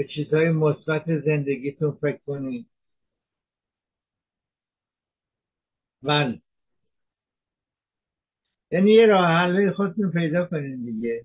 به 0.00 0.06
چیزهای 0.06 0.50
مثبت 0.50 1.18
زندگیتون 1.20 1.90
فکر 1.90 2.18
کنید. 2.26 2.66
بله. 6.02 6.40
یعنی 8.70 8.90
یه 8.92 9.06
راه 9.06 9.70
خودتون 9.72 10.10
پیدا 10.10 10.46
کنید 10.46 10.84
دیگه. 10.84 11.24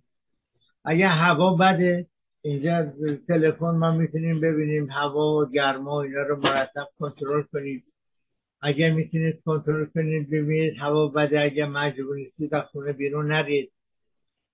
اگر 0.86 1.08
هوا 1.08 1.56
بده 1.56 2.08
اینجا 2.42 2.94
تلفن 3.28 3.66
ما 3.66 3.92
می‌تونیم 3.92 4.42
ببینیم 4.42 4.90
هوا 4.92 5.42
و 5.42 5.52
گرما 5.52 5.92
و 5.92 6.02
اینا 6.02 6.22
رو 6.22 6.36
مرتب 6.36 6.88
کنترل 7.00 7.44
کنیم. 7.44 7.84
اگر 8.62 8.92
می‌تونید 8.92 9.42
کنترل 9.46 9.86
کنید 9.86 10.30
ببینید 10.30 10.78
هوا 10.78 11.08
بده 11.08 11.42
اگر 11.42 11.66
مجبور 11.66 12.16
نیستید 12.16 12.54
از 12.56 12.64
خونه 12.64 12.94
بیرون 12.94 13.32
نرید. 13.32 13.72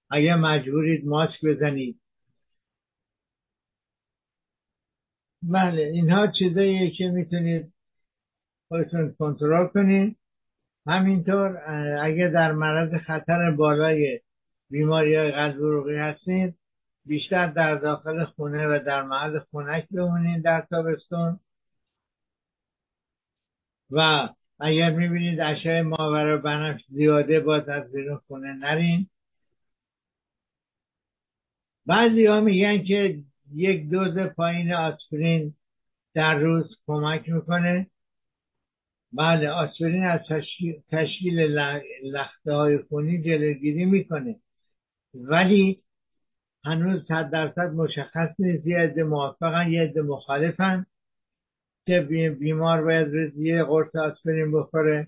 اگر 0.10 0.36
مجبورید 0.36 1.06
ماسک 1.06 1.46
بزنید. 1.46 2.01
بله 5.44 5.82
اینها 5.82 6.28
چیزاییه 6.28 6.92
که 6.92 7.08
می‌تونید 7.08 7.74
خودتون 8.68 9.16
کنترل 9.20 9.68
کنید. 9.68 10.18
همینطور 10.88 11.58
اگر 12.04 12.28
در 12.30 12.52
معرض 12.52 12.94
خطر 12.94 13.52
بالای 13.52 14.20
بیماری 14.70 15.16
های 15.16 15.32
قلب 15.32 15.56
عروقی 15.56 15.96
هستید 15.96 16.56
بیشتر 17.06 17.48
در 17.48 17.76
داخل 17.76 18.26
خونه 18.26 18.68
و 18.68 18.80
در 18.86 19.02
محل 19.02 19.40
خونک 19.40 19.88
بمونید 19.92 20.44
در 20.44 20.62
تابستون. 20.62 21.40
و 23.92 24.30
اگر 24.60 24.90
می‌بینید 24.90 25.40
اشعه 25.40 25.82
ماورا 25.82 26.38
بنفش 26.38 26.82
زیاده 26.90 27.40
باز 27.40 27.70
از 27.70 27.92
بیرون 27.92 28.18
خونه 28.28 28.54
نرین. 28.54 29.08
بعضی 31.86 32.26
ها 32.26 32.42
میگن 32.42 32.84
که 32.84 33.24
یک 33.54 33.90
دوز 33.90 34.18
پایین 34.18 34.74
آسپرین 34.74 35.54
در 36.14 36.36
روز 36.36 36.76
کمک 36.88 37.30
می‌کنه. 37.30 37.88
بله 39.14 39.50
آسپرین 39.50 40.04
از 40.04 40.20
تشکیل 40.92 41.40
لخته 42.04 42.54
های 42.54 42.78
خونی 42.78 43.22
جلوگیری 43.22 43.86
می‌کنه. 43.86 44.36
ولی 45.14 45.82
هنوز 46.66 47.08
صد 47.08 47.30
درصد 47.30 47.74
مشخص 47.74 48.30
نیست 48.40 48.68
یه 48.68 48.78
عده 48.78 49.04
موافقن 49.04 49.72
یه 49.72 49.82
عده 49.82 50.02
مخالفن 50.02 50.86
که 51.86 52.00
بیمار 52.40 52.82
باید 52.82 53.08
روز 53.08 53.38
یه 53.38 53.64
قرص 53.64 53.96
آسپرین 53.96 54.52
بخوره. 54.52 55.08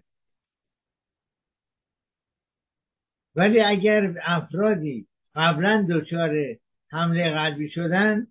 ولی 3.36 3.62
اگر 3.62 4.16
افرادی 4.24 5.08
قبلا 5.36 5.88
دچار 5.90 6.56
حمله 6.90 7.34
قلبی 7.34 7.70
شدن 7.70 8.28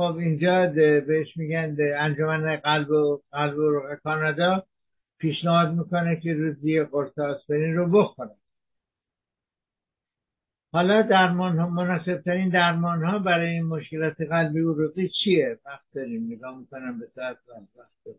خب 0.00 0.16
اینجا 0.16 0.66
بهش 1.06 1.36
میگن 1.36 1.76
انجمن 1.96 2.56
قلب 2.56 2.90
و 2.90 3.20
قلب 3.32 3.58
و 3.58 3.80
کانادا 4.02 4.66
پیشنهاد 5.18 5.74
می‌کنه 5.74 6.20
که 6.20 6.34
روزی 6.34 6.82
قرص 6.82 7.18
آسپرین 7.18 7.76
رو 7.76 7.86
بخورن 7.90 8.30
حالا 10.72 11.02
درمان 11.02 11.58
ها 11.58 11.68
مناسب 11.68 12.22
ترین 12.24 12.48
درمان 12.48 13.04
ها 13.04 13.18
برای 13.18 13.50
این 13.50 13.64
مشکلات 13.64 14.20
قلبی 14.20 14.60
عروقی 14.60 15.08
چیه؟ 15.08 15.58
وقت 15.64 15.84
داریم 15.94 16.32
نگاه 16.32 16.58
می‌کنم 16.58 16.98
به 16.98 17.06
ساعت 17.14 17.36
وقت 17.76 18.16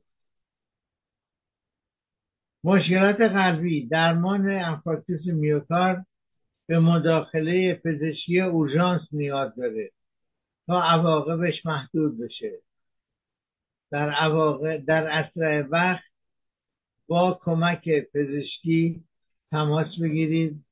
مشکلات 2.64 3.22
قلبی 3.22 3.88
درمان 3.88 4.50
انفارکتوس 4.50 5.26
میوکار 5.26 6.06
به 6.68 6.80
مداخله 6.80 7.74
پزشکی 7.74 8.42
اورژانس 8.42 9.02
نیاز 9.12 9.56
داره. 9.56 9.92
عواقبش 10.80 11.65
محدود 11.65 12.19
بشه. 12.19 12.51
در 13.91 14.09
عواقب 14.09 14.86
در 14.86 15.07
اسرع 15.07 15.61
وقت 15.61 16.11
با 17.07 17.39
کمک 17.43 17.89
پزشکی 18.13 19.03
تماس 19.51 19.88
بگیرید. 20.01 20.65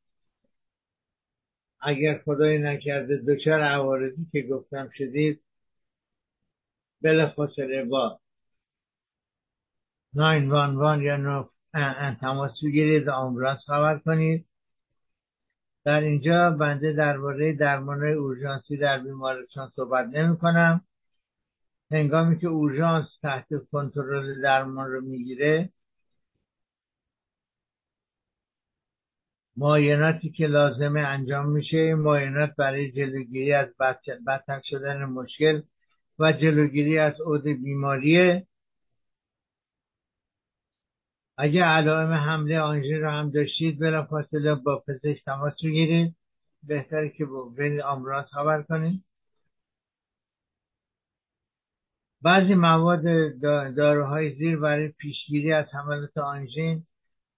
اگر 1.81 2.21
خدای 2.25 2.57
نکرده 2.57 3.17
دچار 3.17 3.61
عوارضی 3.61 4.27
که 4.31 4.41
گفتم 4.41 4.89
شدید 4.97 5.41
بلافاصله 7.01 7.85
با 7.85 8.19
911 10.13 11.03
یا 11.03 11.17
نو 11.17 11.43
تماس 12.21 12.51
بگیرید 12.63 13.09
آمبولانس 13.09 13.59
خبر 13.67 13.99
کنید. 13.99 14.48
در 15.85 15.99
اینجا 15.99 16.51
بنده 16.51 16.93
درباره 16.93 17.53
درمان 17.53 18.03
اورژانسی 18.03 18.77
در 18.77 18.99
بیمارستان 18.99 19.71
صحبت 19.75 20.07
نمی 20.07 20.37
کنم. 20.37 20.81
هنگامی 21.91 22.39
که 22.39 22.47
اورژانس 22.47 23.05
تحت 23.21 23.47
کنترل 23.71 24.41
درمان 24.41 24.91
رو 24.91 25.01
می‌گیره 25.01 25.69
معایناتی 29.57 30.29
که 30.29 30.47
لازمه 30.47 30.99
انجام 30.99 31.49
میشه 31.49 31.77
این 31.77 31.95
معاینات 31.95 32.55
برای 32.57 32.91
جلوگیری 32.91 33.53
از 33.53 33.67
بدتر 34.27 34.61
شدن 34.65 35.05
مشکل 35.05 35.61
و 36.19 36.31
جلوگیری 36.31 36.99
از 36.99 37.21
عود 37.21 37.43
بیماریه. 37.43 38.47
اگه 41.41 41.63
علائم 41.63 42.13
حمله 42.13 42.59
آنژین 42.59 43.01
رو 43.01 43.09
هم 43.09 43.29
داشتید 43.29 43.79
بلافاصله 43.79 44.55
با 44.55 44.83
پزشک 44.87 45.25
تماس 45.25 45.53
بگیرید. 45.63 46.15
بهتره 46.63 47.09
که 47.09 47.27
بین 47.57 47.81
آمبولانس 47.81 48.25
خبر 48.25 48.61
کنید. 48.61 49.03
بعضی 52.21 52.55
مواد 52.55 53.03
داروهای 53.75 54.35
زیر 54.35 54.57
برای 54.57 54.87
پیشگیری 54.87 55.53
از 55.53 55.65
حملات 55.73 56.17
آنژین 56.17 56.83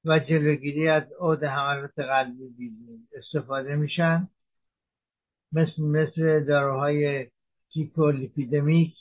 و 0.05 0.19
جلوگیری 0.19 0.87
از 0.87 1.03
عود 1.19 1.43
حملات 1.43 1.99
قلبی 1.99 2.71
استفاده 3.17 3.75
میشن. 3.75 4.27
مثل 5.51 5.81
مثل 5.81 6.43
داروهای 6.43 7.27
لیپیدمیک 7.97 8.93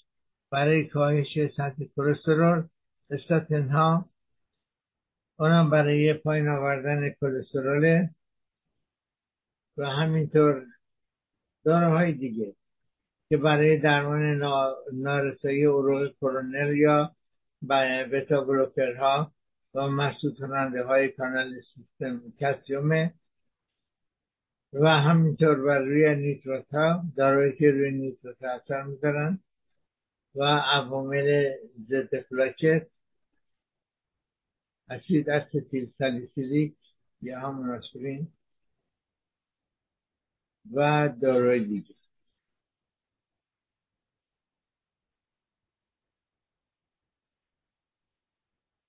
برای 0.51 0.85
کاهش 0.85 1.39
سطح 1.57 1.85
کلسترول 1.97 2.65
استاتین 3.11 3.69
ها 3.69 4.11
اونم 5.41 5.71
برای 5.71 6.15
پایین 6.15 6.49
آوردن 6.49 7.11
کلسترول 7.11 8.07
و 9.77 9.87
همینطور 9.87 10.67
داروهای 11.65 12.13
دیگه 12.13 12.55
که 13.29 13.37
برای 13.37 13.79
درمان 13.79 14.43
نارسایی 14.93 15.65
عروق 15.65 16.13
کرونر 16.21 16.75
یا 16.75 17.15
بتا 18.13 18.45
بلوکرها 18.45 19.33
و 19.75 19.89
مسدود 19.89 20.39
کننده 20.39 20.85
های 20.85 21.09
کانال 21.09 21.61
سیستم 21.75 22.23
کلسیوم 22.41 23.11
و 24.73 24.89
همینطور 24.89 25.55
بر 25.55 25.79
روی 25.79 26.17
نیتروت 26.17 26.75
ها 26.75 27.05
داروهایی 27.17 27.53
که 27.53 27.71
روی 27.71 27.91
نیتروت 27.91 28.43
اثر 28.43 28.83
می‌ذارن 28.83 29.39
و 30.35 30.45
عوامل 30.45 31.51
ضد 31.89 32.21
فلاکت 32.21 32.87
اسید 34.91 35.31
استیل 35.31 35.91
سالیسیلیک 35.99 36.75
یا 37.23 37.41
همون 37.41 37.71
آسپرین 37.71 38.29
و 40.75 41.09
داروی 41.23 41.65
دیگه. 41.65 41.95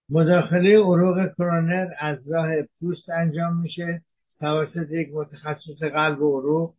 مداخله 0.09 0.77
عروق 0.79 1.33
کرونر 1.37 1.87
از 1.99 2.17
راه 2.31 2.61
پوست 2.79 3.09
انجام 3.09 3.57
میشه 3.57 4.01
توسط 4.39 4.91
یک 4.91 5.09
متخصص 5.13 5.83
قلب 5.93 6.21
و 6.21 6.39
عروق. 6.39 6.75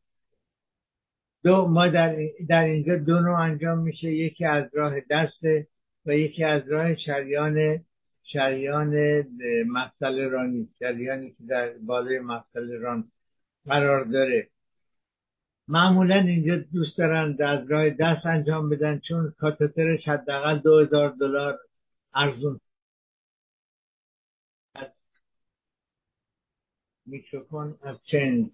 دو 1.44 1.66
ما 1.68 1.88
در, 1.88 2.16
در 2.48 2.64
اینجا 2.64 2.96
دو 2.98 3.20
نوع 3.20 3.40
انجام 3.40 3.78
میشه. 3.78 4.12
یکی 4.12 4.44
از 4.44 4.64
راه 4.74 4.94
دسته 5.10 5.66
و 6.06 6.12
یکی 6.16 6.44
از 6.44 6.62
راه 6.68 6.96
شریان 6.96 7.84
شریان 8.24 9.22
مفصل 9.66 10.20
رانی 10.30 10.68
شریانی 10.78 11.30
که 11.30 11.44
در 11.48 11.72
بالای 11.78 12.18
مفصل 12.18 12.72
ران 12.72 13.12
قرار 13.66 14.04
داره. 14.04 14.48
معمولا 15.68 16.16
اینجا 16.16 16.56
دوست 16.56 16.98
دارن 16.98 17.36
از 17.40 17.70
راه 17.70 17.90
دست 17.90 18.26
انجام 18.26 18.68
بدن 18.68 19.00
چون 19.08 19.34
کاتترش 19.38 20.08
حداقل 20.08 20.58
دو 20.58 20.78
هزار 20.78 21.10
دلار 21.10 21.58
ارزون. 22.14 22.60
میکروفون 27.06 27.78
از 27.82 27.96
چند 28.04 28.50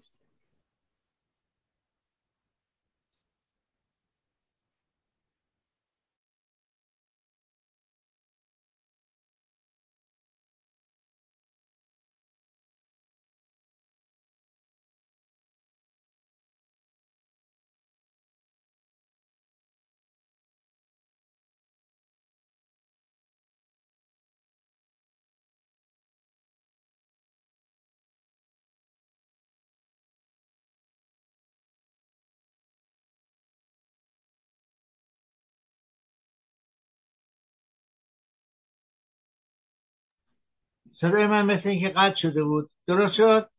صدای 41.01 41.27
من 41.27 41.45
مثل 41.45 41.69
اینکه 41.69 41.89
قطع 41.89 42.15
شده 42.21 42.43
بود. 42.43 42.69
درست 42.87 43.15
شد؟ 43.17 43.49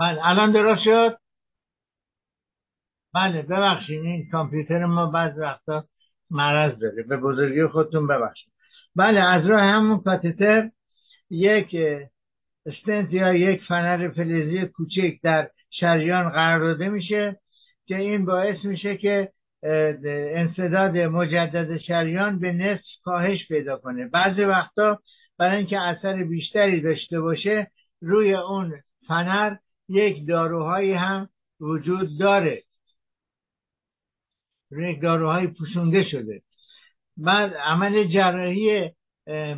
بله 0.00 0.26
الان 0.26 0.52
درست 0.52 0.82
شد؟ 0.84 1.18
بله 3.14 3.42
ببخشید 3.42 4.04
این 4.04 4.28
کامپیوتر 4.32 4.84
ما 4.84 5.06
بعض 5.06 5.38
وقتا 5.38 5.84
مرض 6.30 6.78
داره. 6.78 7.02
به 7.02 7.16
بزرگی 7.16 7.66
خودتون 7.66 8.06
ببخشید. 8.06 8.52
بله 8.96 9.20
از 9.20 9.46
راه 9.46 9.60
همون 9.60 10.00
کاتتر 10.00 10.70
یک 11.30 11.76
استنت 12.66 13.12
یا 13.12 13.34
یک 13.34 13.62
فنر 13.68 14.08
فلزی 14.08 14.66
کوچک 14.66 15.20
در 15.22 15.50
شریان 15.70 16.28
قرار 16.28 16.60
داده 16.60 16.88
میشه 16.88 17.40
که 17.86 17.96
این 17.96 18.24
باعث 18.24 18.64
میشه 18.64 18.96
که 18.96 19.32
انصداد 20.34 20.96
مجدد 20.96 21.78
شریان 21.78 22.38
به 22.38 22.52
نصف 22.52 22.82
کاهش 23.04 23.48
پیدا 23.48 23.76
کنه. 23.76 24.08
بعضی 24.08 24.44
وقتا 24.44 24.98
برای 25.38 25.56
اینکه 25.56 25.80
اثر 25.80 26.24
بیشتری 26.24 26.80
داشته 26.80 27.20
باشه 27.20 27.70
روی 28.00 28.34
اون 28.34 28.74
فنر 29.08 29.56
یک 29.88 30.26
داروهایی 30.28 30.92
هم 30.92 31.28
وجود 31.60 32.18
داره. 32.18 32.62
یک 34.70 35.00
داروهای 35.00 35.46
پوشونده 35.46 36.04
شده. 36.10 36.42
بعد 37.16 37.54
عمل 37.54 38.04
جراحی 38.04 38.90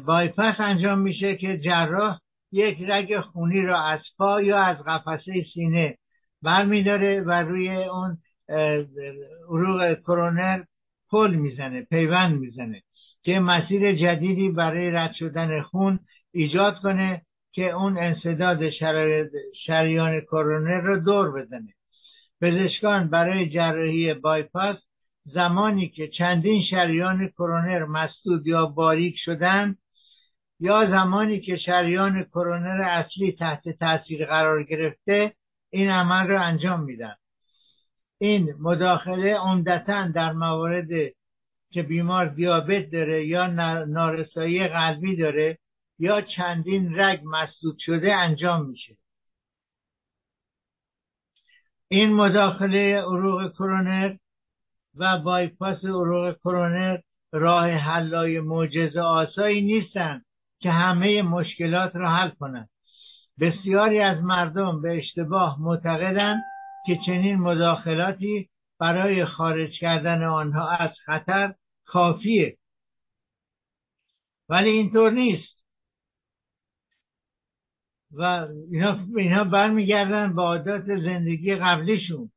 بایپس 0.06 0.60
انجام 0.60 0.98
میشه 0.98 1.36
که 1.36 1.58
جراح 1.58 2.18
یک 2.52 2.78
رگ 2.88 3.20
خونی 3.20 3.62
را 3.62 3.82
از 3.82 4.00
پا 4.18 4.42
یا 4.42 4.58
از 4.58 4.76
قفسه 4.86 5.44
سینه 5.54 5.98
برمیداره 6.42 7.20
و 7.20 7.30
روی 7.30 7.84
اون 7.84 8.18
عروق 9.48 9.94
کرونر 9.94 10.62
پل 11.10 11.34
می‌زنه 11.34 11.82
پیوند 11.82 12.40
می‌زنه 12.40 12.82
که 13.22 13.38
مسیر 13.38 13.92
جدیدی 13.92 14.48
برای 14.48 14.90
رد 14.90 15.12
شدن 15.12 15.62
خون 15.62 15.98
ایجاد 16.32 16.78
کنه 16.82 17.22
که 17.58 17.70
اون 17.70 17.98
انصداد 17.98 18.70
شریان 19.66 20.20
کرونر 20.20 20.80
رو 20.80 21.00
دور 21.00 21.30
بزنه. 21.30 21.74
پزشکان 22.40 23.08
برای 23.10 23.48
جراحی 23.48 24.14
بایپاس 24.14 24.76
زمانی 25.24 25.88
که 25.88 26.08
چندین 26.08 26.62
شریان 26.70 27.28
کرونر 27.28 27.84
مسدود 27.84 28.46
یا 28.46 28.66
باریک 28.66 29.14
شدن 29.24 29.76
یا 30.60 30.86
زمانی 30.90 31.40
که 31.40 31.56
شریان 31.56 32.24
کرونر 32.24 32.82
اصلی 32.82 33.32
تحت 33.32 33.68
تاثیر 33.68 34.26
قرار 34.26 34.62
گرفته 34.62 35.32
این 35.70 35.90
عمل 35.90 36.26
رو 36.26 36.42
انجام 36.42 36.80
میدن. 36.82 37.14
این 38.18 38.54
مداخله 38.60 39.34
عمدتا 39.34 40.08
در 40.08 40.32
موارد 40.32 40.88
که 41.70 41.82
بیمار 41.82 42.26
دیابت 42.26 42.90
داره 42.90 43.26
یا 43.26 43.46
نارسایی 43.84 44.68
قلبی 44.68 45.16
داره 45.16 45.58
یا 45.98 46.20
چندین 46.20 46.98
رگ 46.98 47.20
مسدود 47.24 47.76
شده 47.78 48.14
انجام 48.14 48.66
میشه. 48.66 48.96
این 51.88 52.12
مداخله 52.12 52.96
عروق 53.00 53.52
کرونر 53.52 54.16
و 54.94 55.18
بایپاس 55.18 55.84
عروق 55.84 56.36
کرونر 56.44 56.98
راه 57.32 57.70
حلای 57.70 58.40
معجزه 58.40 59.00
آسایی 59.00 59.60
نیستند 59.60 60.24
که 60.60 60.70
همه 60.70 61.22
مشکلات 61.22 61.96
را 61.96 62.10
حل 62.10 62.30
کنند. 62.30 62.68
بسیاری 63.40 64.00
از 64.00 64.22
مردم 64.22 64.82
به 64.82 64.98
اشتباه 64.98 65.62
معتقدند 65.62 66.42
که 66.86 66.98
چنین 67.06 67.36
مداخلاتی 67.36 68.48
برای 68.80 69.24
خارج 69.24 69.70
کردن 69.80 70.22
آنها 70.22 70.68
از 70.68 70.90
خطر 71.04 71.54
کافیه. 71.84 72.56
ولی 74.48 74.70
اینطور 74.70 75.10
نیست. 75.10 75.57
و 78.12 78.46
اینا, 78.70 78.98
اینا 79.16 79.44
برمیگردن 79.44 80.34
به 80.34 80.42
عادت 80.42 80.84
زندگی 80.86 81.56
قبلیشون. 81.56 82.30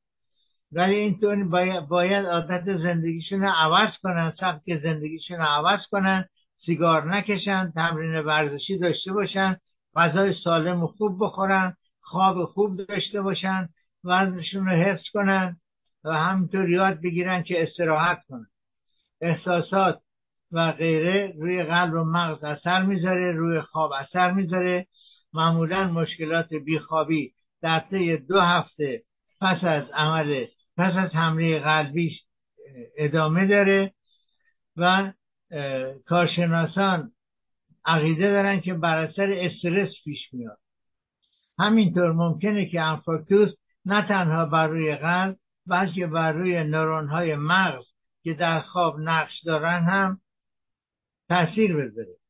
ولی 0.72 0.96
اینطور 0.96 1.44
باید, 1.44 1.88
باید 1.88 2.26
عادت 2.26 2.78
زندگیشون 2.78 3.42
رو 3.42 3.50
عوض 3.50 3.90
کنن 4.04 4.34
سبک 4.40 4.78
زندگیشون 4.84 5.38
رو 5.38 5.44
عوض 5.44 5.80
کنن 5.92 6.26
سیگار 6.66 7.16
نکشن 7.16 7.72
تمرین 7.76 8.20
ورزشی 8.20 8.78
داشته 8.78 9.14
باشن 9.14 9.58
غذای 9.96 10.34
سالم 10.44 10.84
و 10.84 10.88
خوب 10.88 11.18
بخورن 11.26 11.76
خواب 12.02 12.46
خوب 12.46 12.78
داشته 12.78 13.22
باشن 13.22 13.70
وزنشون 14.04 14.66
رو 14.66 14.72
حفظ 14.72 15.04
کنن 15.14 15.58
و 16.04 16.12
همینطور 16.12 16.70
یاد 16.70 17.02
بگیرن 17.02 17.44
که 17.44 17.64
استراحت 17.64 18.20
کنن. 18.30 18.48
احساسات 19.22 20.02
و 20.52 20.72
غیره 20.72 21.34
روی 21.38 21.64
قلب 21.64 21.94
و 21.94 22.04
مغز 22.04 22.44
اثر 22.44 22.82
می‌ذاره 22.82 23.32
روی 23.32 23.62
خواب 23.62 23.92
اثر 23.92 24.32
می‌ذاره. 24.32 24.88
معمولا 25.34 25.88
مشکلات 25.88 26.54
بیخوابی 26.54 27.34
در 27.62 27.80
طی 27.80 28.18
دو 28.18 28.40
هفته 28.40 29.04
پس 29.42 29.64
از 29.64 29.84
عمل 29.94 30.46
پس 30.78 30.94
از 30.98 31.10
حمله 31.10 31.60
قلبی 31.60 32.20
ادامه 32.98 33.48
داره 33.48 33.94
و 34.78 35.14
کارشناسان 36.06 37.12
عقیده 37.86 38.32
دارن 38.32 38.62
که 38.62 38.74
بر 38.74 38.98
اثر 38.98 39.34
استرس 39.34 39.90
پیش 40.04 40.20
میاد. 40.34 40.58
همینطور 41.60 42.12
ممکنه 42.12 42.66
که 42.66 42.82
انفارکتوس 42.82 43.50
نه 43.86 44.08
تنها 44.08 44.46
بر 44.46 44.68
روی 44.68 44.96
قلب 44.96 45.38
بلکه 45.68 46.08
بر 46.08 46.32
روی 46.32 46.64
نورون 46.64 47.08
های 47.08 47.36
مغز 47.36 47.86
که 48.24 48.34
در 48.34 48.60
خواب 48.62 49.00
نقش 49.00 49.44
دارن 49.46 49.84
هم 49.84 50.22
تاثیر 51.30 51.76
بذاره. 51.76 52.21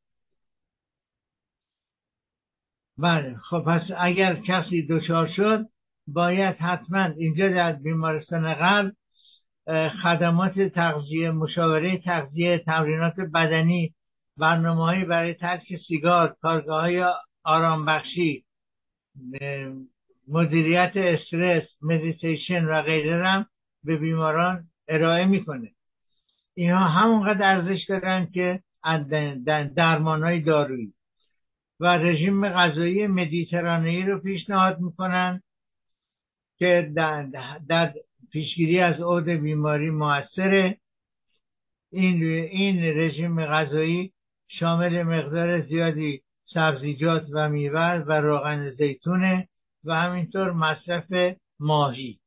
بله 2.97 3.37
خب 3.49 3.63
پس 3.67 3.81
اگر 3.97 4.35
کسی 4.35 4.87
دچار 4.89 5.29
شد 5.35 5.65
باید 6.07 6.55
حتما 6.55 7.05
اینجا 7.05 7.49
در 7.49 7.71
بیمارستان 7.71 8.53
قلب 8.53 8.93
خدمات 10.03 10.59
تغذیه 10.61 11.31
مشاوره 11.31 11.97
تغذیه 11.97 12.57
تمرینات 12.57 13.15
بدنی 13.33 13.93
برنامه 14.37 15.05
برای 15.05 15.33
ترک 15.33 15.63
سیگار 15.87 16.35
کارگاه 16.41 16.81
های 16.81 17.05
آرام 17.43 17.85
بخشی 17.85 18.43
مدیریت 20.27 20.91
استرس 20.95 21.63
مدیتیشن 21.81 22.65
و 22.65 22.81
غیره 22.81 23.27
هم 23.27 23.45
به 23.83 23.97
بیماران 23.97 24.63
ارائه 24.87 25.25
می‌کنه. 25.25 25.71
اینها 26.53 26.87
همونقدر 26.87 27.55
ارزش 27.55 27.85
دارن 27.89 28.27
که 28.33 28.59
درمان 29.75 30.23
های 30.23 30.41
دارویی. 30.41 30.93
و 31.81 31.85
رژیم 31.85 32.49
غذایی 32.49 33.07
مدیترانه‌ای 33.07 34.03
رو 34.03 34.19
پیشنهاد 34.19 34.79
می‌کنن 34.79 35.41
که 36.57 36.91
در, 36.95 37.23
در 37.67 37.93
پیشگیری 38.31 38.79
از 38.79 39.01
عود 39.01 39.29
بیماری 39.29 39.89
موثره. 39.89 40.77
این 41.91 42.23
این 42.33 42.83
رژیم 42.83 43.45
غذایی 43.45 44.13
شامل 44.47 45.03
مقدار 45.03 45.61
زیادی 45.61 46.21
سبزیجات 46.53 47.25
و 47.33 47.49
میوه 47.49 48.03
و 48.07 48.11
روغن 48.11 48.69
زیتونه 48.69 49.47
و 49.83 49.95
همینطور 49.95 50.51
مصرف 50.51 51.35
ماهی. 51.59 52.19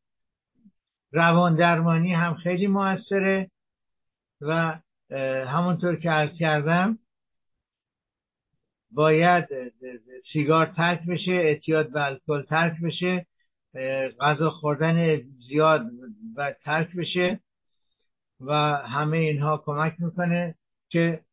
روان 1.12 1.56
درمانی 1.56 2.14
هم 2.14 2.34
خیلی 2.34 2.66
موثره 2.66 3.50
و 4.40 4.78
همونطور 5.46 5.96
که 5.96 6.10
عرض 6.10 6.38
کردم 6.38 6.98
باید 8.94 9.48
سیگار 10.32 10.66
ترک 10.66 11.06
بشه 11.06 11.32
اعتیاد 11.32 11.92
به 11.92 12.04
الکل 12.04 12.42
ترک 12.42 12.80
بشه 12.82 13.26
غذا 14.20 14.50
خوردن 14.50 15.20
زیاد 15.48 15.86
و 16.36 16.54
ترک 16.64 16.96
بشه 16.96 17.40
و 18.40 18.52
همه 18.86 19.16
اینها 19.16 19.62
کمک 19.66 19.94
می‌کنه 19.98 20.54
که 20.88 21.24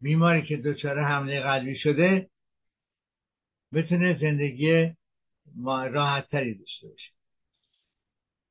بیماری 0.00 0.42
که 0.42 0.56
دچار 0.56 1.04
حمله 1.04 1.40
قلبی 1.40 1.78
شده 1.78 2.30
بتونه 3.72 4.18
زندگی 4.20 4.92
ما 5.56 5.86
راحت 5.86 6.28
تری 6.28 6.54
داشته 6.54 6.88
باشه. 6.88 7.12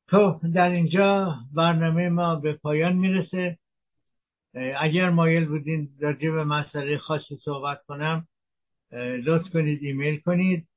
خب 0.07 0.41
در 0.53 0.69
اینجا 0.69 1.38
برنامه 1.53 2.09
ما 2.09 2.36
به 2.36 2.53
پایان 2.53 2.93
می‌رسه. 2.93 3.57
اگر 4.54 5.10
مایل 5.10 5.45
بودین 5.45 5.89
راجع 5.99 6.30
به 6.30 6.43
مسئله 6.43 6.97
خاصی 6.97 7.39
صحبت 7.45 7.84
کنم 7.88 8.28
لطف 9.26 9.49
کنید 9.49 9.84
ایمیل 9.84 10.20
کنید. 10.20 10.68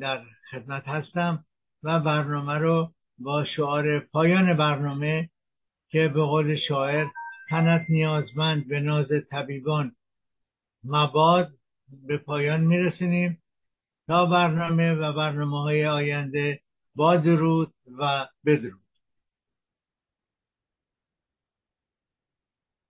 در 0.00 0.22
خدمت 0.50 0.88
هستم 0.88 1.44
و 1.82 2.00
برنامه 2.00 2.52
رو 2.52 2.92
با 3.18 3.44
شعار 3.56 3.98
پایان 3.98 4.56
برنامه 4.56 5.28
که 5.88 6.08
به 6.14 6.22
قول 6.22 6.56
شاعر 6.68 7.06
تنت 7.50 7.86
نیازمند 7.88 8.68
به 8.68 8.80
ناز 8.80 9.06
طبیبان 9.30 9.92
مباد 10.84 11.52
به 12.06 12.18
پایان 12.18 12.60
میرسونیم 12.60 13.42
تا 14.06 14.26
برنامه 14.26 14.92
و 14.92 15.12
برنامه 15.12 15.62
های 15.62 15.86
آینده 15.86 16.60
با 16.94 17.16
درود 17.16 17.74
و 17.98 18.28
بدرود. 18.46 18.81